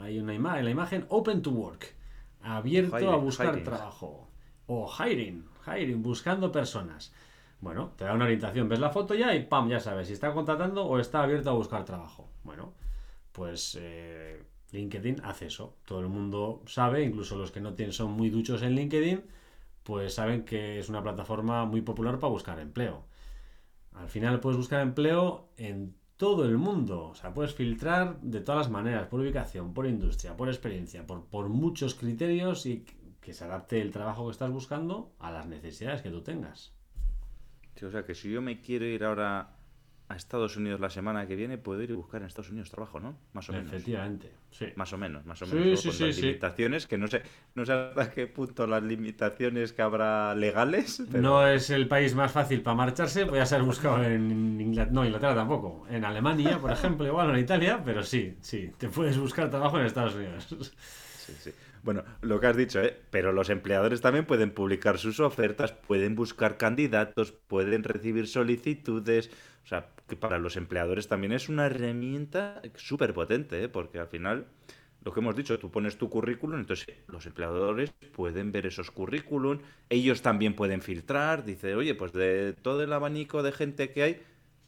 hay 0.00 0.18
una 0.18 0.34
imagen, 0.34 0.64
la 0.64 0.70
imagen 0.70 1.06
open 1.08 1.42
to 1.42 1.50
work, 1.50 1.94
abierto 2.40 3.10
a 3.10 3.16
buscar 3.16 3.62
trabajo 3.62 4.31
o 4.72 4.88
hiring, 4.88 5.44
hiring, 5.66 6.02
buscando 6.02 6.50
personas. 6.50 7.12
Bueno, 7.60 7.92
te 7.96 8.04
da 8.04 8.14
una 8.14 8.24
orientación, 8.24 8.68
ves 8.68 8.80
la 8.80 8.90
foto 8.90 9.14
ya 9.14 9.34
y 9.34 9.44
pam, 9.44 9.68
ya 9.68 9.80
sabes 9.80 10.08
si 10.08 10.14
está 10.14 10.32
contratando 10.32 10.84
o 10.84 10.98
está 10.98 11.22
abierto 11.22 11.50
a 11.50 11.54
buscar 11.54 11.84
trabajo. 11.84 12.28
Bueno, 12.42 12.74
pues 13.32 13.78
eh, 13.80 14.42
LinkedIn 14.72 15.20
hace 15.24 15.46
eso. 15.46 15.76
Todo 15.84 16.00
el 16.00 16.08
mundo 16.08 16.62
sabe, 16.66 17.04
incluso 17.04 17.36
los 17.36 17.52
que 17.52 17.60
no 17.60 17.74
tienen, 17.74 17.92
son 17.92 18.12
muy 18.12 18.30
duchos 18.30 18.62
en 18.62 18.74
LinkedIn, 18.74 19.22
pues 19.84 20.14
saben 20.14 20.44
que 20.44 20.78
es 20.78 20.88
una 20.88 21.02
plataforma 21.02 21.64
muy 21.64 21.82
popular 21.82 22.18
para 22.18 22.32
buscar 22.32 22.58
empleo. 22.58 23.04
Al 23.94 24.08
final 24.08 24.40
puedes 24.40 24.56
buscar 24.56 24.80
empleo 24.80 25.48
en 25.56 25.94
todo 26.16 26.44
el 26.44 26.56
mundo. 26.56 27.08
O 27.08 27.14
sea, 27.14 27.34
puedes 27.34 27.54
filtrar 27.54 28.20
de 28.20 28.40
todas 28.40 28.66
las 28.66 28.70
maneras, 28.70 29.08
por 29.08 29.20
ubicación, 29.20 29.74
por 29.74 29.86
industria, 29.86 30.36
por 30.36 30.48
experiencia, 30.48 31.06
por, 31.06 31.26
por 31.26 31.48
muchos 31.48 31.94
criterios 31.94 32.66
y 32.66 32.84
que 33.22 33.32
se 33.32 33.44
adapte 33.44 33.80
el 33.80 33.92
trabajo 33.92 34.26
que 34.26 34.32
estás 34.32 34.50
buscando 34.50 35.14
a 35.18 35.30
las 35.30 35.46
necesidades 35.46 36.02
que 36.02 36.10
tú 36.10 36.22
tengas. 36.22 36.74
o 37.82 37.90
sea, 37.90 38.04
que 38.04 38.14
si 38.14 38.30
yo 38.30 38.42
me 38.42 38.60
quiero 38.60 38.84
ir 38.84 39.04
ahora 39.04 39.56
a 40.08 40.16
Estados 40.16 40.56
Unidos 40.56 40.80
la 40.80 40.90
semana 40.90 41.26
que 41.26 41.36
viene, 41.36 41.56
puedo 41.56 41.80
ir 41.82 41.90
y 41.90 41.94
buscar 41.94 42.20
en 42.20 42.26
Estados 42.26 42.50
Unidos 42.50 42.70
trabajo, 42.70 43.00
¿no? 43.00 43.16
Más 43.32 43.48
o 43.48 43.52
menos. 43.52 43.68
Efectivamente, 43.72 44.30
sí. 44.50 44.66
Más 44.74 44.92
o 44.92 44.98
menos, 44.98 45.24
más 45.24 45.40
o 45.40 45.46
menos. 45.46 45.80
Sí, 45.80 45.90
sí, 45.90 46.12
sí, 46.12 46.22
limitaciones, 46.22 46.86
que 46.86 46.98
no 46.98 47.06
sé, 47.06 47.22
no 47.54 47.64
sé 47.64 47.72
hasta 47.72 48.10
qué 48.10 48.26
punto 48.26 48.66
las 48.66 48.82
limitaciones 48.82 49.72
que 49.72 49.82
habrá 49.82 50.34
legales. 50.34 51.00
No 51.00 51.46
es 51.46 51.70
el 51.70 51.86
país 51.88 52.14
más 52.14 52.32
fácil 52.32 52.60
para 52.60 52.76
marcharse, 52.76 53.24
voy 53.24 53.38
a 53.38 53.46
ser 53.46 53.62
buscado 53.62 54.02
en 54.02 54.60
Inglaterra, 54.60 54.92
no, 54.92 55.06
Inglaterra 55.06 55.34
tampoco. 55.36 55.86
En 55.88 56.04
Alemania, 56.04 56.58
por 56.58 56.72
ejemplo, 56.72 57.06
igual, 57.06 57.30
en 57.30 57.38
Italia, 57.38 57.80
pero 57.84 58.02
sí, 58.02 58.36
sí, 58.40 58.72
te 58.76 58.88
puedes 58.88 59.16
buscar 59.16 59.48
trabajo 59.48 59.78
en 59.78 59.86
Estados 59.86 60.16
Unidos. 60.16 60.48
Sí, 61.22 61.32
sí. 61.38 61.52
Bueno, 61.82 62.04
lo 62.20 62.38
que 62.38 62.46
has 62.46 62.56
dicho, 62.56 62.80
¿eh? 62.80 62.96
Pero 63.10 63.32
los 63.32 63.50
empleadores 63.50 64.00
también 64.00 64.24
pueden 64.24 64.52
publicar 64.52 64.98
sus 64.98 65.18
ofertas, 65.18 65.72
pueden 65.72 66.14
buscar 66.14 66.56
candidatos, 66.56 67.32
pueden 67.32 67.82
recibir 67.82 68.28
solicitudes. 68.28 69.30
O 69.64 69.66
sea, 69.66 69.88
que 70.06 70.16
para 70.16 70.38
los 70.38 70.56
empleadores 70.56 71.08
también 71.08 71.32
es 71.32 71.48
una 71.48 71.66
herramienta 71.66 72.62
súper 72.76 73.12
potente, 73.14 73.64
¿eh? 73.64 73.68
porque 73.68 73.98
al 73.98 74.06
final, 74.06 74.46
lo 75.04 75.12
que 75.12 75.18
hemos 75.18 75.34
dicho, 75.34 75.58
tú 75.58 75.72
pones 75.72 75.98
tu 75.98 76.08
currículum, 76.08 76.60
entonces 76.60 76.86
los 77.08 77.26
empleadores 77.26 77.90
pueden 78.12 78.52
ver 78.52 78.66
esos 78.66 78.92
currículum, 78.92 79.58
ellos 79.90 80.22
también 80.22 80.54
pueden 80.54 80.82
filtrar, 80.82 81.44
dice, 81.44 81.74
oye, 81.74 81.96
pues 81.96 82.12
de 82.12 82.52
todo 82.52 82.82
el 82.84 82.92
abanico 82.92 83.42
de 83.42 83.52
gente 83.52 83.90
que 83.90 84.02
hay, 84.04 84.22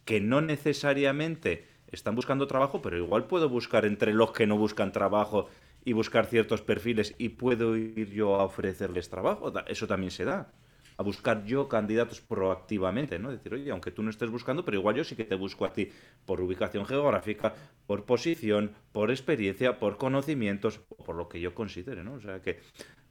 que 0.05 0.21
no 0.21 0.41
necesariamente 0.41 1.67
están 1.89 2.17
buscando 2.17 2.49
trabajo, 2.49 2.83
pero 2.83 2.97
igual 2.97 3.27
puedo 3.27 3.49
buscar 3.49 3.85
entre 3.85 4.13
los 4.13 4.33
que 4.33 4.47
no 4.47 4.59
buscan 4.59 4.91
trabajo 4.91 5.49
y 5.85 5.93
buscar 5.93 6.27
ciertos 6.27 6.63
perfiles 6.63 7.15
y 7.19 7.31
puedo 7.31 7.77
ir 7.77 8.11
yo 8.11 8.37
a 8.37 8.45
ofrecerles 8.45 9.11
trabajo. 9.11 9.53
Eso 9.67 9.87
también 9.87 10.11
se 10.11 10.25
da. 10.25 10.53
A 10.97 11.03
buscar 11.03 11.45
yo 11.45 11.69
candidatos 11.69 12.21
proactivamente, 12.21 13.19
¿no? 13.19 13.31
Decir, 13.31 13.53
oye, 13.53 13.71
aunque 13.71 13.91
tú 13.91 14.03
no 14.03 14.11
estés 14.11 14.31
buscando, 14.31 14.65
pero 14.65 14.79
igual 14.79 14.95
yo 14.95 15.03
sí 15.03 15.17
que 15.17 15.25
te 15.25 15.35
busco 15.35 15.65
a 15.65 15.73
ti 15.73 15.89
por 16.25 16.41
ubicación 16.41 16.87
geográfica, 16.87 17.53
por 17.87 18.05
posición, 18.05 18.73
por 18.93 19.11
experiencia, 19.11 19.81
por 19.81 19.97
conocimientos, 19.97 20.79
por 20.79 21.17
lo 21.17 21.29
que 21.29 21.41
yo 21.41 21.53
considere, 21.53 22.05
¿no? 22.05 22.15
O 22.15 22.21
sea 22.21 22.41
que 22.41 22.61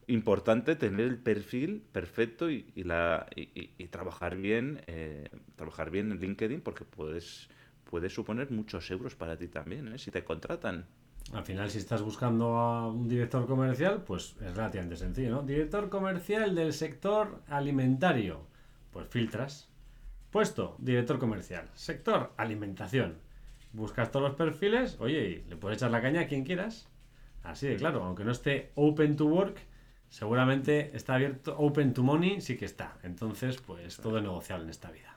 importante 0.06 0.76
tener 0.76 1.06
el 1.06 1.18
perfil 1.18 1.82
perfecto 1.92 2.50
y, 2.50 2.64
la, 2.76 3.26
y, 3.36 3.86
trabajar 3.88 4.36
bien 4.36 4.82
eh, 4.86 5.30
trabajar 5.56 5.90
bien 5.90 6.12
en 6.12 6.20
LinkedIn 6.20 6.60
porque 6.60 6.84
puedes 6.84 7.48
puede 7.84 8.10
suponer 8.10 8.50
muchos 8.50 8.90
euros 8.90 9.14
para 9.14 9.36
ti 9.36 9.48
también, 9.48 9.88
¿eh? 9.88 9.98
si 9.98 10.10
te 10.10 10.24
contratan. 10.24 10.86
Al 11.32 11.42
final, 11.42 11.70
si 11.70 11.78
estás 11.78 12.02
buscando 12.02 12.58
a 12.58 12.88
un 12.88 13.08
director 13.08 13.46
comercial, 13.46 14.02
pues 14.02 14.36
es 14.40 14.54
relativamente 14.54 14.96
sencillo, 14.96 15.30
¿no? 15.30 15.42
Director 15.42 15.88
comercial 15.88 16.54
del 16.54 16.72
sector 16.72 17.42
alimentario. 17.48 18.46
Pues 18.92 19.08
filtras. 19.08 19.68
Puesto, 20.30 20.76
director 20.78 21.18
comercial. 21.18 21.68
Sector, 21.74 22.32
alimentación. 22.36 23.18
Buscas 23.72 24.10
todos 24.10 24.28
los 24.28 24.36
perfiles, 24.36 24.96
oye, 25.00 25.28
y 25.28 25.48
le 25.48 25.56
puedes 25.56 25.78
echar 25.78 25.90
la 25.90 26.02
caña 26.02 26.22
a 26.22 26.26
quien 26.26 26.44
quieras. 26.44 26.88
Así 27.42 27.66
de 27.66 27.76
claro, 27.76 28.04
aunque 28.04 28.24
no 28.24 28.30
esté 28.30 28.70
open 28.74 29.16
to 29.16 29.26
work, 29.26 29.58
seguramente 30.08 30.96
está 30.96 31.14
abierto, 31.14 31.56
open 31.58 31.92
to 31.94 32.02
money 32.02 32.40
sí 32.40 32.56
que 32.56 32.64
está. 32.64 32.96
Entonces, 33.02 33.60
pues 33.60 33.96
todo 33.96 34.18
es 34.18 34.22
negociable 34.22 34.64
en 34.64 34.70
esta 34.70 34.90
vida. 34.90 35.16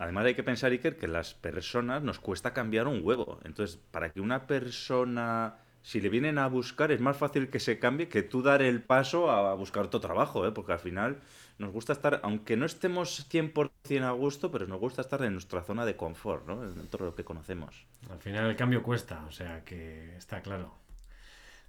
Además 0.00 0.24
hay 0.24 0.34
que 0.34 0.42
pensar, 0.42 0.72
Iker, 0.72 0.96
que 0.96 1.06
las 1.06 1.34
personas 1.34 2.02
nos 2.02 2.18
cuesta 2.18 2.54
cambiar 2.54 2.88
un 2.88 3.00
huevo. 3.04 3.38
Entonces, 3.44 3.76
para 3.90 4.10
que 4.10 4.22
una 4.22 4.46
persona, 4.46 5.58
si 5.82 6.00
le 6.00 6.08
vienen 6.08 6.38
a 6.38 6.46
buscar, 6.46 6.90
es 6.90 7.02
más 7.02 7.18
fácil 7.18 7.50
que 7.50 7.60
se 7.60 7.78
cambie 7.78 8.08
que 8.08 8.22
tú 8.22 8.40
dar 8.40 8.62
el 8.62 8.82
paso 8.82 9.30
a 9.30 9.52
buscar 9.52 9.84
otro 9.84 10.00
trabajo, 10.00 10.46
¿eh? 10.46 10.52
porque 10.52 10.72
al 10.72 10.78
final 10.78 11.20
nos 11.58 11.70
gusta 11.70 11.92
estar, 11.92 12.20
aunque 12.22 12.56
no 12.56 12.64
estemos 12.64 13.28
100% 13.30 14.02
a 14.02 14.12
gusto, 14.12 14.50
pero 14.50 14.66
nos 14.66 14.80
gusta 14.80 15.02
estar 15.02 15.22
en 15.22 15.34
nuestra 15.34 15.62
zona 15.62 15.84
de 15.84 15.96
confort, 15.96 16.46
¿no? 16.46 16.62
dentro 16.62 17.04
de 17.04 17.10
lo 17.10 17.14
que 17.14 17.24
conocemos. 17.24 17.84
Al 18.08 18.20
final 18.20 18.48
el 18.48 18.56
cambio 18.56 18.82
cuesta, 18.82 19.22
o 19.28 19.30
sea 19.30 19.66
que 19.66 20.16
está 20.16 20.40
claro. 20.40 20.74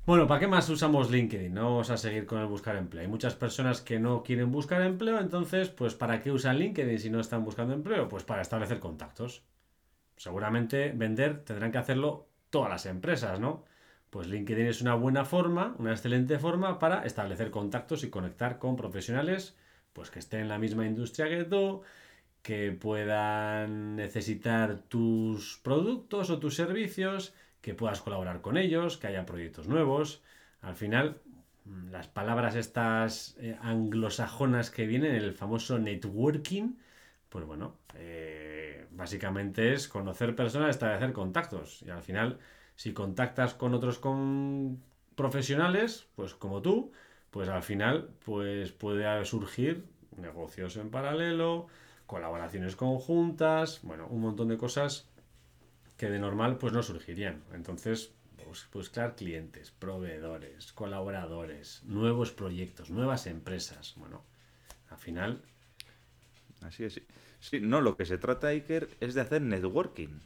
Bueno, 0.03 0.25
¿para 0.27 0.39
qué 0.39 0.47
más 0.47 0.67
usamos 0.69 1.11
LinkedIn? 1.11 1.53
No 1.53 1.65
vamos 1.65 1.91
a 1.91 1.97
seguir 1.97 2.25
con 2.25 2.39
el 2.39 2.47
buscar 2.47 2.75
empleo. 2.75 3.03
Hay 3.03 3.07
muchas 3.07 3.35
personas 3.35 3.81
que 3.81 3.99
no 3.99 4.23
quieren 4.23 4.51
buscar 4.51 4.81
empleo, 4.81 5.19
entonces, 5.19 5.69
pues 5.69 5.93
¿para 5.93 6.21
qué 6.21 6.31
usan 6.31 6.57
LinkedIn 6.57 6.97
si 6.97 7.11
no 7.11 7.19
están 7.19 7.45
buscando 7.45 7.75
empleo? 7.75 8.07
Pues 8.09 8.23
para 8.23 8.41
establecer 8.41 8.79
contactos. 8.79 9.43
Seguramente 10.17 10.91
vender 10.95 11.43
tendrán 11.45 11.71
que 11.71 11.77
hacerlo 11.77 12.29
todas 12.49 12.69
las 12.71 12.87
empresas, 12.87 13.39
¿no? 13.39 13.63
Pues 14.09 14.27
LinkedIn 14.27 14.65
es 14.67 14.81
una 14.81 14.95
buena 14.95 15.23
forma, 15.23 15.75
una 15.77 15.91
excelente 15.91 16.39
forma 16.39 16.79
para 16.79 17.05
establecer 17.05 17.51
contactos 17.51 18.03
y 18.03 18.09
conectar 18.09 18.57
con 18.57 18.75
profesionales, 18.75 19.55
pues 19.93 20.09
que 20.09 20.19
estén 20.19 20.41
en 20.41 20.49
la 20.49 20.57
misma 20.59 20.87
industria 20.87 21.29
que 21.29 21.43
tú, 21.45 21.83
que 22.41 22.71
puedan 22.71 23.95
necesitar 23.97 24.79
tus 24.79 25.59
productos 25.63 26.31
o 26.31 26.39
tus 26.39 26.55
servicios 26.55 27.35
que 27.61 27.73
puedas 27.73 28.01
colaborar 28.01 28.41
con 28.41 28.57
ellos, 28.57 28.97
que 28.97 29.07
haya 29.07 29.25
proyectos 29.25 29.67
nuevos. 29.67 30.21
Al 30.61 30.75
final, 30.75 31.21
mm, 31.65 31.91
las 31.91 32.07
palabras 32.07 32.55
estas 32.55 33.35
eh, 33.39 33.57
anglosajonas 33.61 34.71
que 34.71 34.87
vienen, 34.87 35.15
el 35.15 35.33
famoso 35.33 35.79
networking, 35.79 36.75
pues 37.29 37.45
bueno, 37.45 37.77
eh, 37.95 38.87
básicamente 38.91 39.73
es 39.73 39.87
conocer 39.87 40.35
personas, 40.35 40.71
establecer 40.71 41.13
contactos. 41.13 41.83
Y 41.83 41.89
al 41.89 42.01
final, 42.01 42.39
si 42.75 42.93
contactas 42.93 43.53
con 43.53 43.73
otros 43.73 43.99
con 43.99 44.81
profesionales, 45.15 46.07
pues 46.15 46.33
como 46.33 46.61
tú, 46.61 46.91
pues 47.29 47.47
al 47.49 47.63
final 47.63 48.09
pues 48.25 48.71
puede 48.71 49.23
surgir 49.25 49.85
negocios 50.17 50.77
en 50.77 50.89
paralelo, 50.91 51.67
colaboraciones 52.05 52.75
conjuntas, 52.75 53.79
bueno, 53.83 54.07
un 54.07 54.21
montón 54.21 54.49
de 54.49 54.57
cosas 54.57 55.10
que 56.01 56.09
de 56.09 56.17
normal 56.17 56.57
pues 56.57 56.73
no 56.73 56.81
surgirían. 56.81 57.43
Entonces, 57.53 58.11
pues, 58.43 58.67
pues 58.71 58.89
claro, 58.89 59.15
clientes, 59.15 59.69
proveedores, 59.69 60.73
colaboradores, 60.73 61.83
nuevos 61.83 62.31
proyectos, 62.31 62.89
nuevas 62.89 63.27
empresas. 63.27 63.93
Bueno, 63.97 64.25
al 64.89 64.97
final... 64.97 65.43
Así 66.61 66.85
es. 66.85 66.99
Sí, 67.39 67.59
no, 67.59 67.81
lo 67.81 67.97
que 67.97 68.07
se 68.07 68.17
trata, 68.17 68.47
Iker, 68.47 68.89
es 68.99 69.13
de 69.13 69.21
hacer 69.21 69.43
networking. 69.43 70.21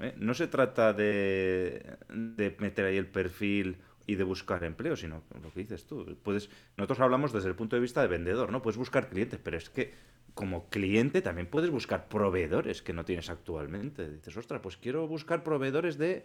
¿eh? 0.00 0.12
No 0.18 0.34
se 0.34 0.46
trata 0.46 0.92
de, 0.92 1.96
de 2.10 2.54
meter 2.58 2.84
ahí 2.84 2.98
el 2.98 3.06
perfil 3.06 3.78
y 4.06 4.16
de 4.16 4.24
buscar 4.24 4.62
empleo, 4.62 4.94
sino 4.94 5.22
lo 5.42 5.50
que 5.54 5.60
dices 5.60 5.86
tú. 5.86 6.18
Puedes, 6.22 6.50
nosotros 6.76 7.00
hablamos 7.00 7.32
desde 7.32 7.48
el 7.48 7.54
punto 7.54 7.76
de 7.76 7.80
vista 7.80 8.02
de 8.02 8.08
vendedor, 8.08 8.52
¿no? 8.52 8.60
Puedes 8.60 8.76
buscar 8.76 9.08
clientes, 9.08 9.40
pero 9.42 9.56
es 9.56 9.70
que 9.70 9.94
como 10.34 10.68
cliente 10.68 11.22
también 11.22 11.48
puedes 11.48 11.70
buscar 11.70 12.08
proveedores 12.08 12.82
que 12.82 12.92
no 12.92 13.04
tienes 13.04 13.30
actualmente. 13.30 14.10
Dices, 14.10 14.36
ostras, 14.36 14.60
pues 14.60 14.76
quiero 14.76 15.06
buscar 15.06 15.44
proveedores 15.44 15.96
de 15.96 16.24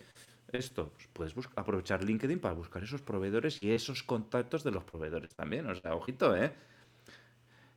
esto. 0.52 0.92
Pues 1.14 1.34
puedes 1.34 1.50
aprovechar 1.56 2.04
LinkedIn 2.04 2.40
para 2.40 2.56
buscar 2.56 2.84
esos 2.84 3.02
proveedores 3.02 3.62
y 3.62 3.72
esos 3.72 4.04
contactos 4.04 4.64
de 4.64 4.72
los 4.72 4.84
proveedores 4.84 5.36
también. 5.36 5.68
O 5.68 5.76
sea, 5.76 5.96
ojito, 5.96 6.36
¿eh? 6.36 6.52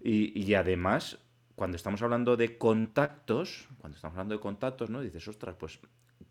Y, 0.01 0.38
y 0.40 0.55
además, 0.55 1.18
cuando 1.55 1.77
estamos 1.77 2.03
hablando 2.03 2.37
de 2.37 2.57
contactos, 2.57 3.68
cuando 3.79 3.97
estamos 3.97 4.14
hablando 4.14 4.35
de 4.35 4.40
contactos, 4.40 4.90
¿no? 4.90 5.03
Dices, 5.03 5.29
ostras, 5.29 5.55
pues 5.59 5.79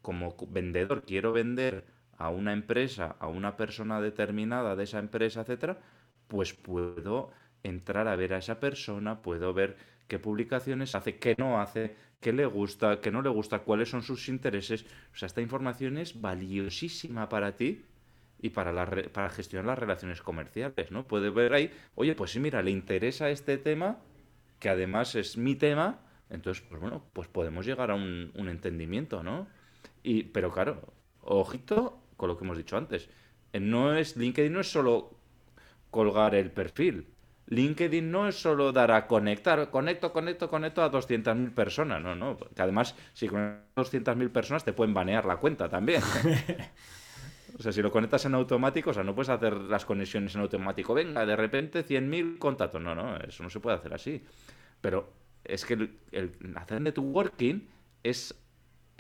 como 0.02 0.36
vendedor 0.50 1.04
quiero 1.04 1.32
vender 1.32 1.86
a 2.18 2.30
una 2.30 2.54
empresa, 2.54 3.16
a 3.20 3.28
una 3.28 3.56
persona 3.56 4.02
determinada 4.02 4.76
de 4.76 4.84
esa 4.84 5.00
empresa, 5.00 5.42
etcétera, 5.42 5.80
pues 6.28 6.54
puedo 6.54 7.32
entrar 7.64 8.08
a 8.08 8.16
ver 8.16 8.34
a 8.34 8.38
esa 8.38 8.60
persona, 8.60 9.22
puedo 9.22 9.54
ver 9.54 9.78
qué 10.08 10.20
publicaciones 10.20 10.96
hace, 10.96 11.18
qué 11.18 11.36
no 11.38 11.62
hace, 11.62 11.96
qué 12.20 12.34
le 12.34 12.46
gusta, 12.46 13.00
qué 13.00 13.12
no 13.12 13.22
le 13.22 13.30
gusta, 13.30 13.60
cuáles 13.60 13.90
son 13.90 14.04
sus 14.04 14.30
intereses. 14.30 14.86
O 15.14 15.18
sea, 15.18 15.28
esta 15.28 15.42
información 15.42 15.98
es 15.98 16.20
valiosísima 16.20 17.30
para 17.30 17.56
ti 17.56 17.86
y 18.40 18.50
para, 18.50 18.74
la 18.74 18.86
para 18.86 19.30
gestionar 19.30 19.66
las 19.66 19.80
relaciones 19.80 20.22
comerciales, 20.22 20.92
¿no? 20.92 21.08
Puede 21.08 21.30
ver 21.30 21.54
ahí, 21.54 21.72
oye, 21.96 22.16
pues 22.16 22.32
sí, 22.32 22.40
mira, 22.40 22.62
le 22.62 22.72
interesa 22.72 23.30
este 23.30 23.58
tema, 23.58 24.00
que 24.60 24.70
además 24.70 25.16
es 25.16 25.38
mi 25.38 25.56
tema, 25.56 26.00
entonces, 26.30 26.64
pues 26.68 26.82
bueno, 26.82 27.04
pues 27.14 27.28
podemos 27.28 27.66
llegar 27.66 27.92
a 27.92 27.96
un, 27.96 28.32
un 28.36 28.50
entendimiento, 28.50 29.24
¿no? 29.24 29.48
Y, 30.04 30.24
pero 30.24 30.52
claro, 30.52 30.94
ojito 31.22 32.02
con 32.18 32.30
lo 32.30 32.38
que 32.38 32.44
hemos 32.44 32.58
dicho 32.58 32.78
antes. 32.78 33.10
No 33.54 33.96
es, 33.96 34.16
LinkedIn 34.16 34.54
no 34.54 34.62
es 34.62 34.72
solo 34.72 35.18
colgar 35.90 36.36
el 36.36 36.52
perfil. 36.52 37.08
LinkedIn 37.48 38.10
no 38.10 38.28
es 38.28 38.36
solo 38.36 38.72
dar 38.72 38.92
a 38.92 39.08
conectar, 39.08 39.70
conecto, 39.70 40.14
conecto, 40.14 40.50
conecto 40.50 40.84
a 40.84 40.92
200.000 40.92 41.54
personas, 41.54 42.02
no, 42.02 42.16
no. 42.16 42.38
Que 42.38 42.62
además, 42.62 42.96
si 43.14 43.28
conectas 43.28 43.64
a 43.76 43.82
200.000 43.82 44.32
personas 44.32 44.64
te 44.64 44.74
pueden 44.74 44.94
banear 44.94 45.26
la 45.26 45.38
cuenta 45.38 45.68
también. 45.68 46.02
o 47.60 47.62
sea, 47.62 47.72
si 47.72 47.82
lo 47.82 47.92
conectas 47.92 48.26
en 48.26 48.36
automático, 48.36 48.92
o 48.92 48.94
sea, 48.94 49.04
no 49.04 49.14
puedes 49.14 49.30
hacer 49.30 49.54
las 49.54 49.86
conexiones 49.86 50.34
en 50.36 50.42
automático. 50.42 50.94
Venga, 50.94 51.26
de 51.26 51.36
repente 51.36 51.86
100.000 51.86 52.38
contactos. 52.38 52.82
No, 52.82 52.96
no, 52.96 53.18
eso 53.18 53.44
no 53.44 53.50
se 53.50 53.60
puede 53.60 53.76
hacer 53.76 53.94
así. 53.94 54.24
Pero 54.80 55.12
es 55.44 55.66
que 55.66 55.74
el, 55.74 56.00
el 56.12 56.32
hacer 56.56 56.82
networking 56.82 57.68
es 58.04 58.41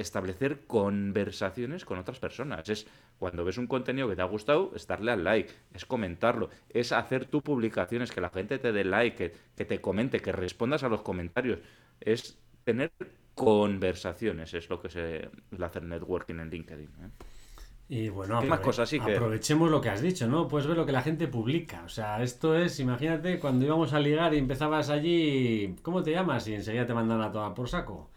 establecer 0.01 0.65
conversaciones 0.67 1.85
con 1.85 1.97
otras 1.99 2.19
personas. 2.19 2.67
Es 2.69 2.87
cuando 3.19 3.45
ves 3.45 3.57
un 3.57 3.67
contenido 3.67 4.09
que 4.09 4.15
te 4.15 4.21
ha 4.21 4.25
gustado, 4.25 4.71
es 4.75 4.87
darle 4.87 5.11
al 5.11 5.23
like, 5.23 5.51
es 5.73 5.85
comentarlo, 5.85 6.49
es 6.69 6.91
hacer 6.91 7.25
tu 7.25 7.41
publicaciones, 7.41 8.11
que 8.11 8.21
la 8.21 8.29
gente 8.29 8.59
te 8.59 8.71
dé 8.71 8.83
like, 8.83 9.15
que, 9.17 9.35
que 9.55 9.65
te 9.65 9.79
comente, 9.81 10.19
que 10.21 10.31
respondas 10.31 10.83
a 10.83 10.89
los 10.89 11.01
comentarios. 11.01 11.59
Es 11.99 12.37
tener 12.63 12.91
conversaciones, 13.35 14.53
es 14.53 14.69
lo 14.69 14.81
que 14.81 14.89
se 14.89 15.29
el 15.51 15.63
hacer 15.63 15.83
networking 15.83 16.35
en 16.39 16.49
LinkedIn. 16.49 16.89
¿eh? 17.01 17.09
Y 17.89 18.07
bueno, 18.09 18.39
¿Qué 18.39 18.47
más 18.47 18.59
cosas? 18.61 18.87
Sí, 18.89 18.99
que- 18.99 19.15
aprovechemos 19.15 19.69
lo 19.69 19.81
que 19.81 19.89
has 19.89 20.01
dicho, 20.01 20.27
¿no? 20.27 20.47
Puedes 20.47 20.65
ver 20.67 20.77
lo 20.77 20.85
que 20.85 20.93
la 20.93 21.01
gente 21.01 21.27
publica. 21.27 21.83
O 21.83 21.89
sea, 21.89 22.23
esto 22.23 22.55
es, 22.57 22.79
imagínate, 22.79 23.37
cuando 23.39 23.65
íbamos 23.65 23.91
a 23.93 23.99
ligar 23.99 24.33
y 24.33 24.37
empezabas 24.37 24.89
allí, 24.89 25.75
¿cómo 25.81 26.01
te 26.01 26.11
llamas? 26.11 26.47
Y 26.47 26.53
enseguida 26.55 26.85
te 26.85 26.93
mandan 26.93 27.21
a 27.21 27.31
tomar 27.31 27.53
por 27.53 27.67
saco. 27.67 28.09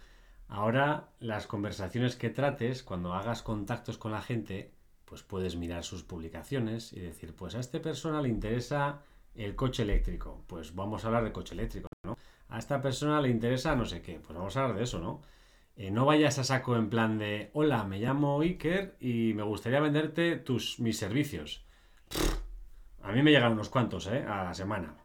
Ahora, 0.55 1.09
las 1.19 1.49
conversaciones 1.49 2.15
que 2.15 2.31
trates, 2.31 2.85
cuando 2.85 3.13
hagas 3.13 3.43
contactos 3.43 3.99
con 3.99 4.13
la 4.13 4.23
gente, 4.23 4.71
pues 5.05 5.25
puedes 5.25 5.57
mirar 5.57 5.83
sus 5.83 6.05
publicaciones 6.05 6.93
y 6.93 7.01
decir, 7.01 7.35
pues 7.35 7.57
a 7.57 7.59
esta 7.59 7.83
persona 7.83 8.23
le 8.23 8.29
interesa 8.29 9.01
el 9.35 9.57
coche 9.57 9.83
eléctrico, 9.83 10.45
pues 10.47 10.73
vamos 10.77 11.03
a 11.03 11.09
hablar 11.09 11.25
de 11.25 11.33
coche 11.33 11.55
eléctrico, 11.55 11.89
¿no? 12.05 12.17
A 12.51 12.61
esta 12.61 12.81
persona 12.81 13.21
le 13.21 13.31
interesa 13.31 13.75
no 13.75 13.85
sé 13.85 14.01
qué, 14.01 14.21
pues 14.25 14.39
vamos 14.39 14.57
a 14.57 14.63
hablar 14.63 14.77
de 14.77 14.85
eso, 14.85 15.01
¿no? 15.01 15.23
Eh, 15.75 15.91
no 15.91 16.05
vayas 16.05 16.39
a 16.39 16.45
saco 16.45 16.77
en 16.77 16.89
plan 16.89 17.19
de, 17.19 17.51
hola, 17.53 17.83
me 17.83 17.99
llamo 17.99 18.41
Iker 18.41 18.97
y 19.01 19.35
me 19.35 19.43
gustaría 19.43 19.81
venderte 19.81 20.37
tus, 20.37 20.79
mis 20.79 20.97
servicios. 20.97 21.65
A 23.03 23.11
mí 23.11 23.25
me 23.25 23.33
llegan 23.33 23.55
unos 23.55 23.71
cuantos, 23.71 24.07
¿eh? 24.07 24.23
A 24.23 24.45
la 24.45 24.55
semana. 24.55 24.99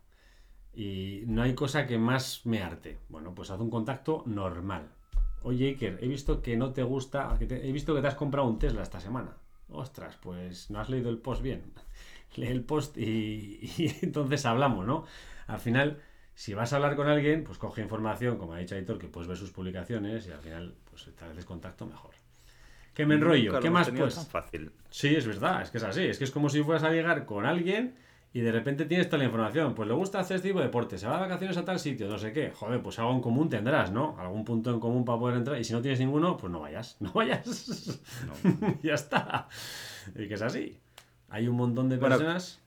Y 0.76 1.24
no 1.26 1.42
hay 1.42 1.56
cosa 1.56 1.88
que 1.88 1.98
más 1.98 2.46
me 2.46 2.62
arte. 2.62 3.00
Bueno, 3.10 3.34
pues 3.34 3.50
haz 3.50 3.60
un 3.60 3.72
contacto 3.72 4.22
normal. 4.28 4.92
Oye, 5.44 5.70
Iker, 5.70 6.00
he 6.02 6.08
visto 6.08 6.42
que 6.42 6.58
no 6.58 6.72
te 6.74 6.84
gusta, 6.84 7.36
que 7.40 7.46
te- 7.46 7.68
he 7.68 7.72
visto 7.72 7.96
que 7.96 8.02
te 8.02 8.08
has 8.08 8.16
comprado 8.16 8.48
un 8.48 8.60
Tesla 8.60 8.84
esta 8.84 9.00
semana. 9.00 9.32
Ostras, 9.70 10.18
pues 10.22 10.70
no 10.70 10.80
has 10.80 10.90
leído 10.90 11.10
el 11.10 11.18
post 11.18 11.42
bien. 11.42 11.62
Lee 12.36 12.48
el 12.48 12.64
post 12.64 12.98
y, 12.98 13.60
y 13.78 13.96
entonces 14.02 14.46
hablamos, 14.46 14.86
¿no? 14.86 15.06
Al 15.48 15.60
final, 15.60 16.02
si 16.36 16.54
vas 16.54 16.74
a 16.74 16.76
hablar 16.78 16.96
con 16.96 17.08
alguien, 17.08 17.44
pues 17.44 17.58
coge 17.58 17.82
información, 17.82 18.38
como 18.38 18.54
ha 18.54 18.60
dicho 18.60 18.76
Aitor, 18.76 18.98
que 19.00 19.08
puedes 19.08 19.28
ver 19.28 19.38
sus 19.38 19.52
publicaciones 19.52 20.28
y 20.28 20.32
al 20.32 20.40
final, 20.40 20.76
pues 20.90 21.08
estableces 21.08 21.46
contacto 21.46 21.86
mejor. 21.86 22.12
Que 22.94 23.06
me 23.06 23.16
enrollo, 23.16 23.52
Nunca 23.54 23.62
¿qué 23.62 23.70
más 23.70 23.90
pues? 23.92 24.16
tan 24.16 24.26
fácil. 24.26 24.72
Sí, 24.90 25.16
es 25.16 25.26
verdad, 25.26 25.62
es 25.62 25.72
que 25.72 25.78
es 25.78 25.84
así. 25.84 26.04
Es 26.04 26.18
que 26.18 26.26
es 26.26 26.32
como 26.32 26.50
si 26.50 26.62
fueras 26.64 26.84
a 26.84 26.92
llegar 26.92 27.26
con 27.26 27.46
alguien 27.46 27.96
y 28.32 28.42
de 28.42 28.52
repente 28.52 28.86
tienes 28.86 29.08
toda 29.08 29.20
la 29.20 29.26
información. 29.26 29.74
Pues 29.74 29.88
le 29.88 29.94
gusta 29.94 30.20
hacer 30.20 30.38
este 30.38 30.50
tipo 30.50 30.60
de 30.60 30.66
deporte, 30.66 30.98
se 30.98 31.08
va 31.08 31.16
de 31.16 31.22
vacaciones 31.22 31.58
a 31.58 31.66
tal 31.66 31.80
sitio, 31.80 32.08
no 32.08 32.18
sé 32.18 32.32
qué. 32.32 32.52
Joder, 32.52 32.82
pues 32.82 33.00
algo 33.00 33.12
en 33.12 33.22
común 33.22 33.50
tendrás, 33.50 33.92
¿no? 33.92 34.16
Algún 34.20 34.46
punto 34.46 34.72
en 34.72 34.80
común 34.80 35.04
para 35.04 35.20
poder 35.20 35.38
entrar. 35.38 35.60
Y 35.60 35.64
si 35.64 35.74
no 35.74 35.82
tienes 35.82 36.00
ninguno, 36.00 36.38
pues 36.38 36.52
no 36.52 36.60
vayas. 36.60 36.98
No 37.00 37.12
vayas. 37.14 38.00
No. 38.28 38.76
ya 38.84 38.94
está. 38.94 39.48
Y 40.16 40.28
que 40.28 40.36
es 40.36 40.42
así. 40.42 40.78
Hay 41.30 41.48
un 41.48 41.56
montón 41.56 41.90
de 41.90 41.98
personas. 41.98 42.60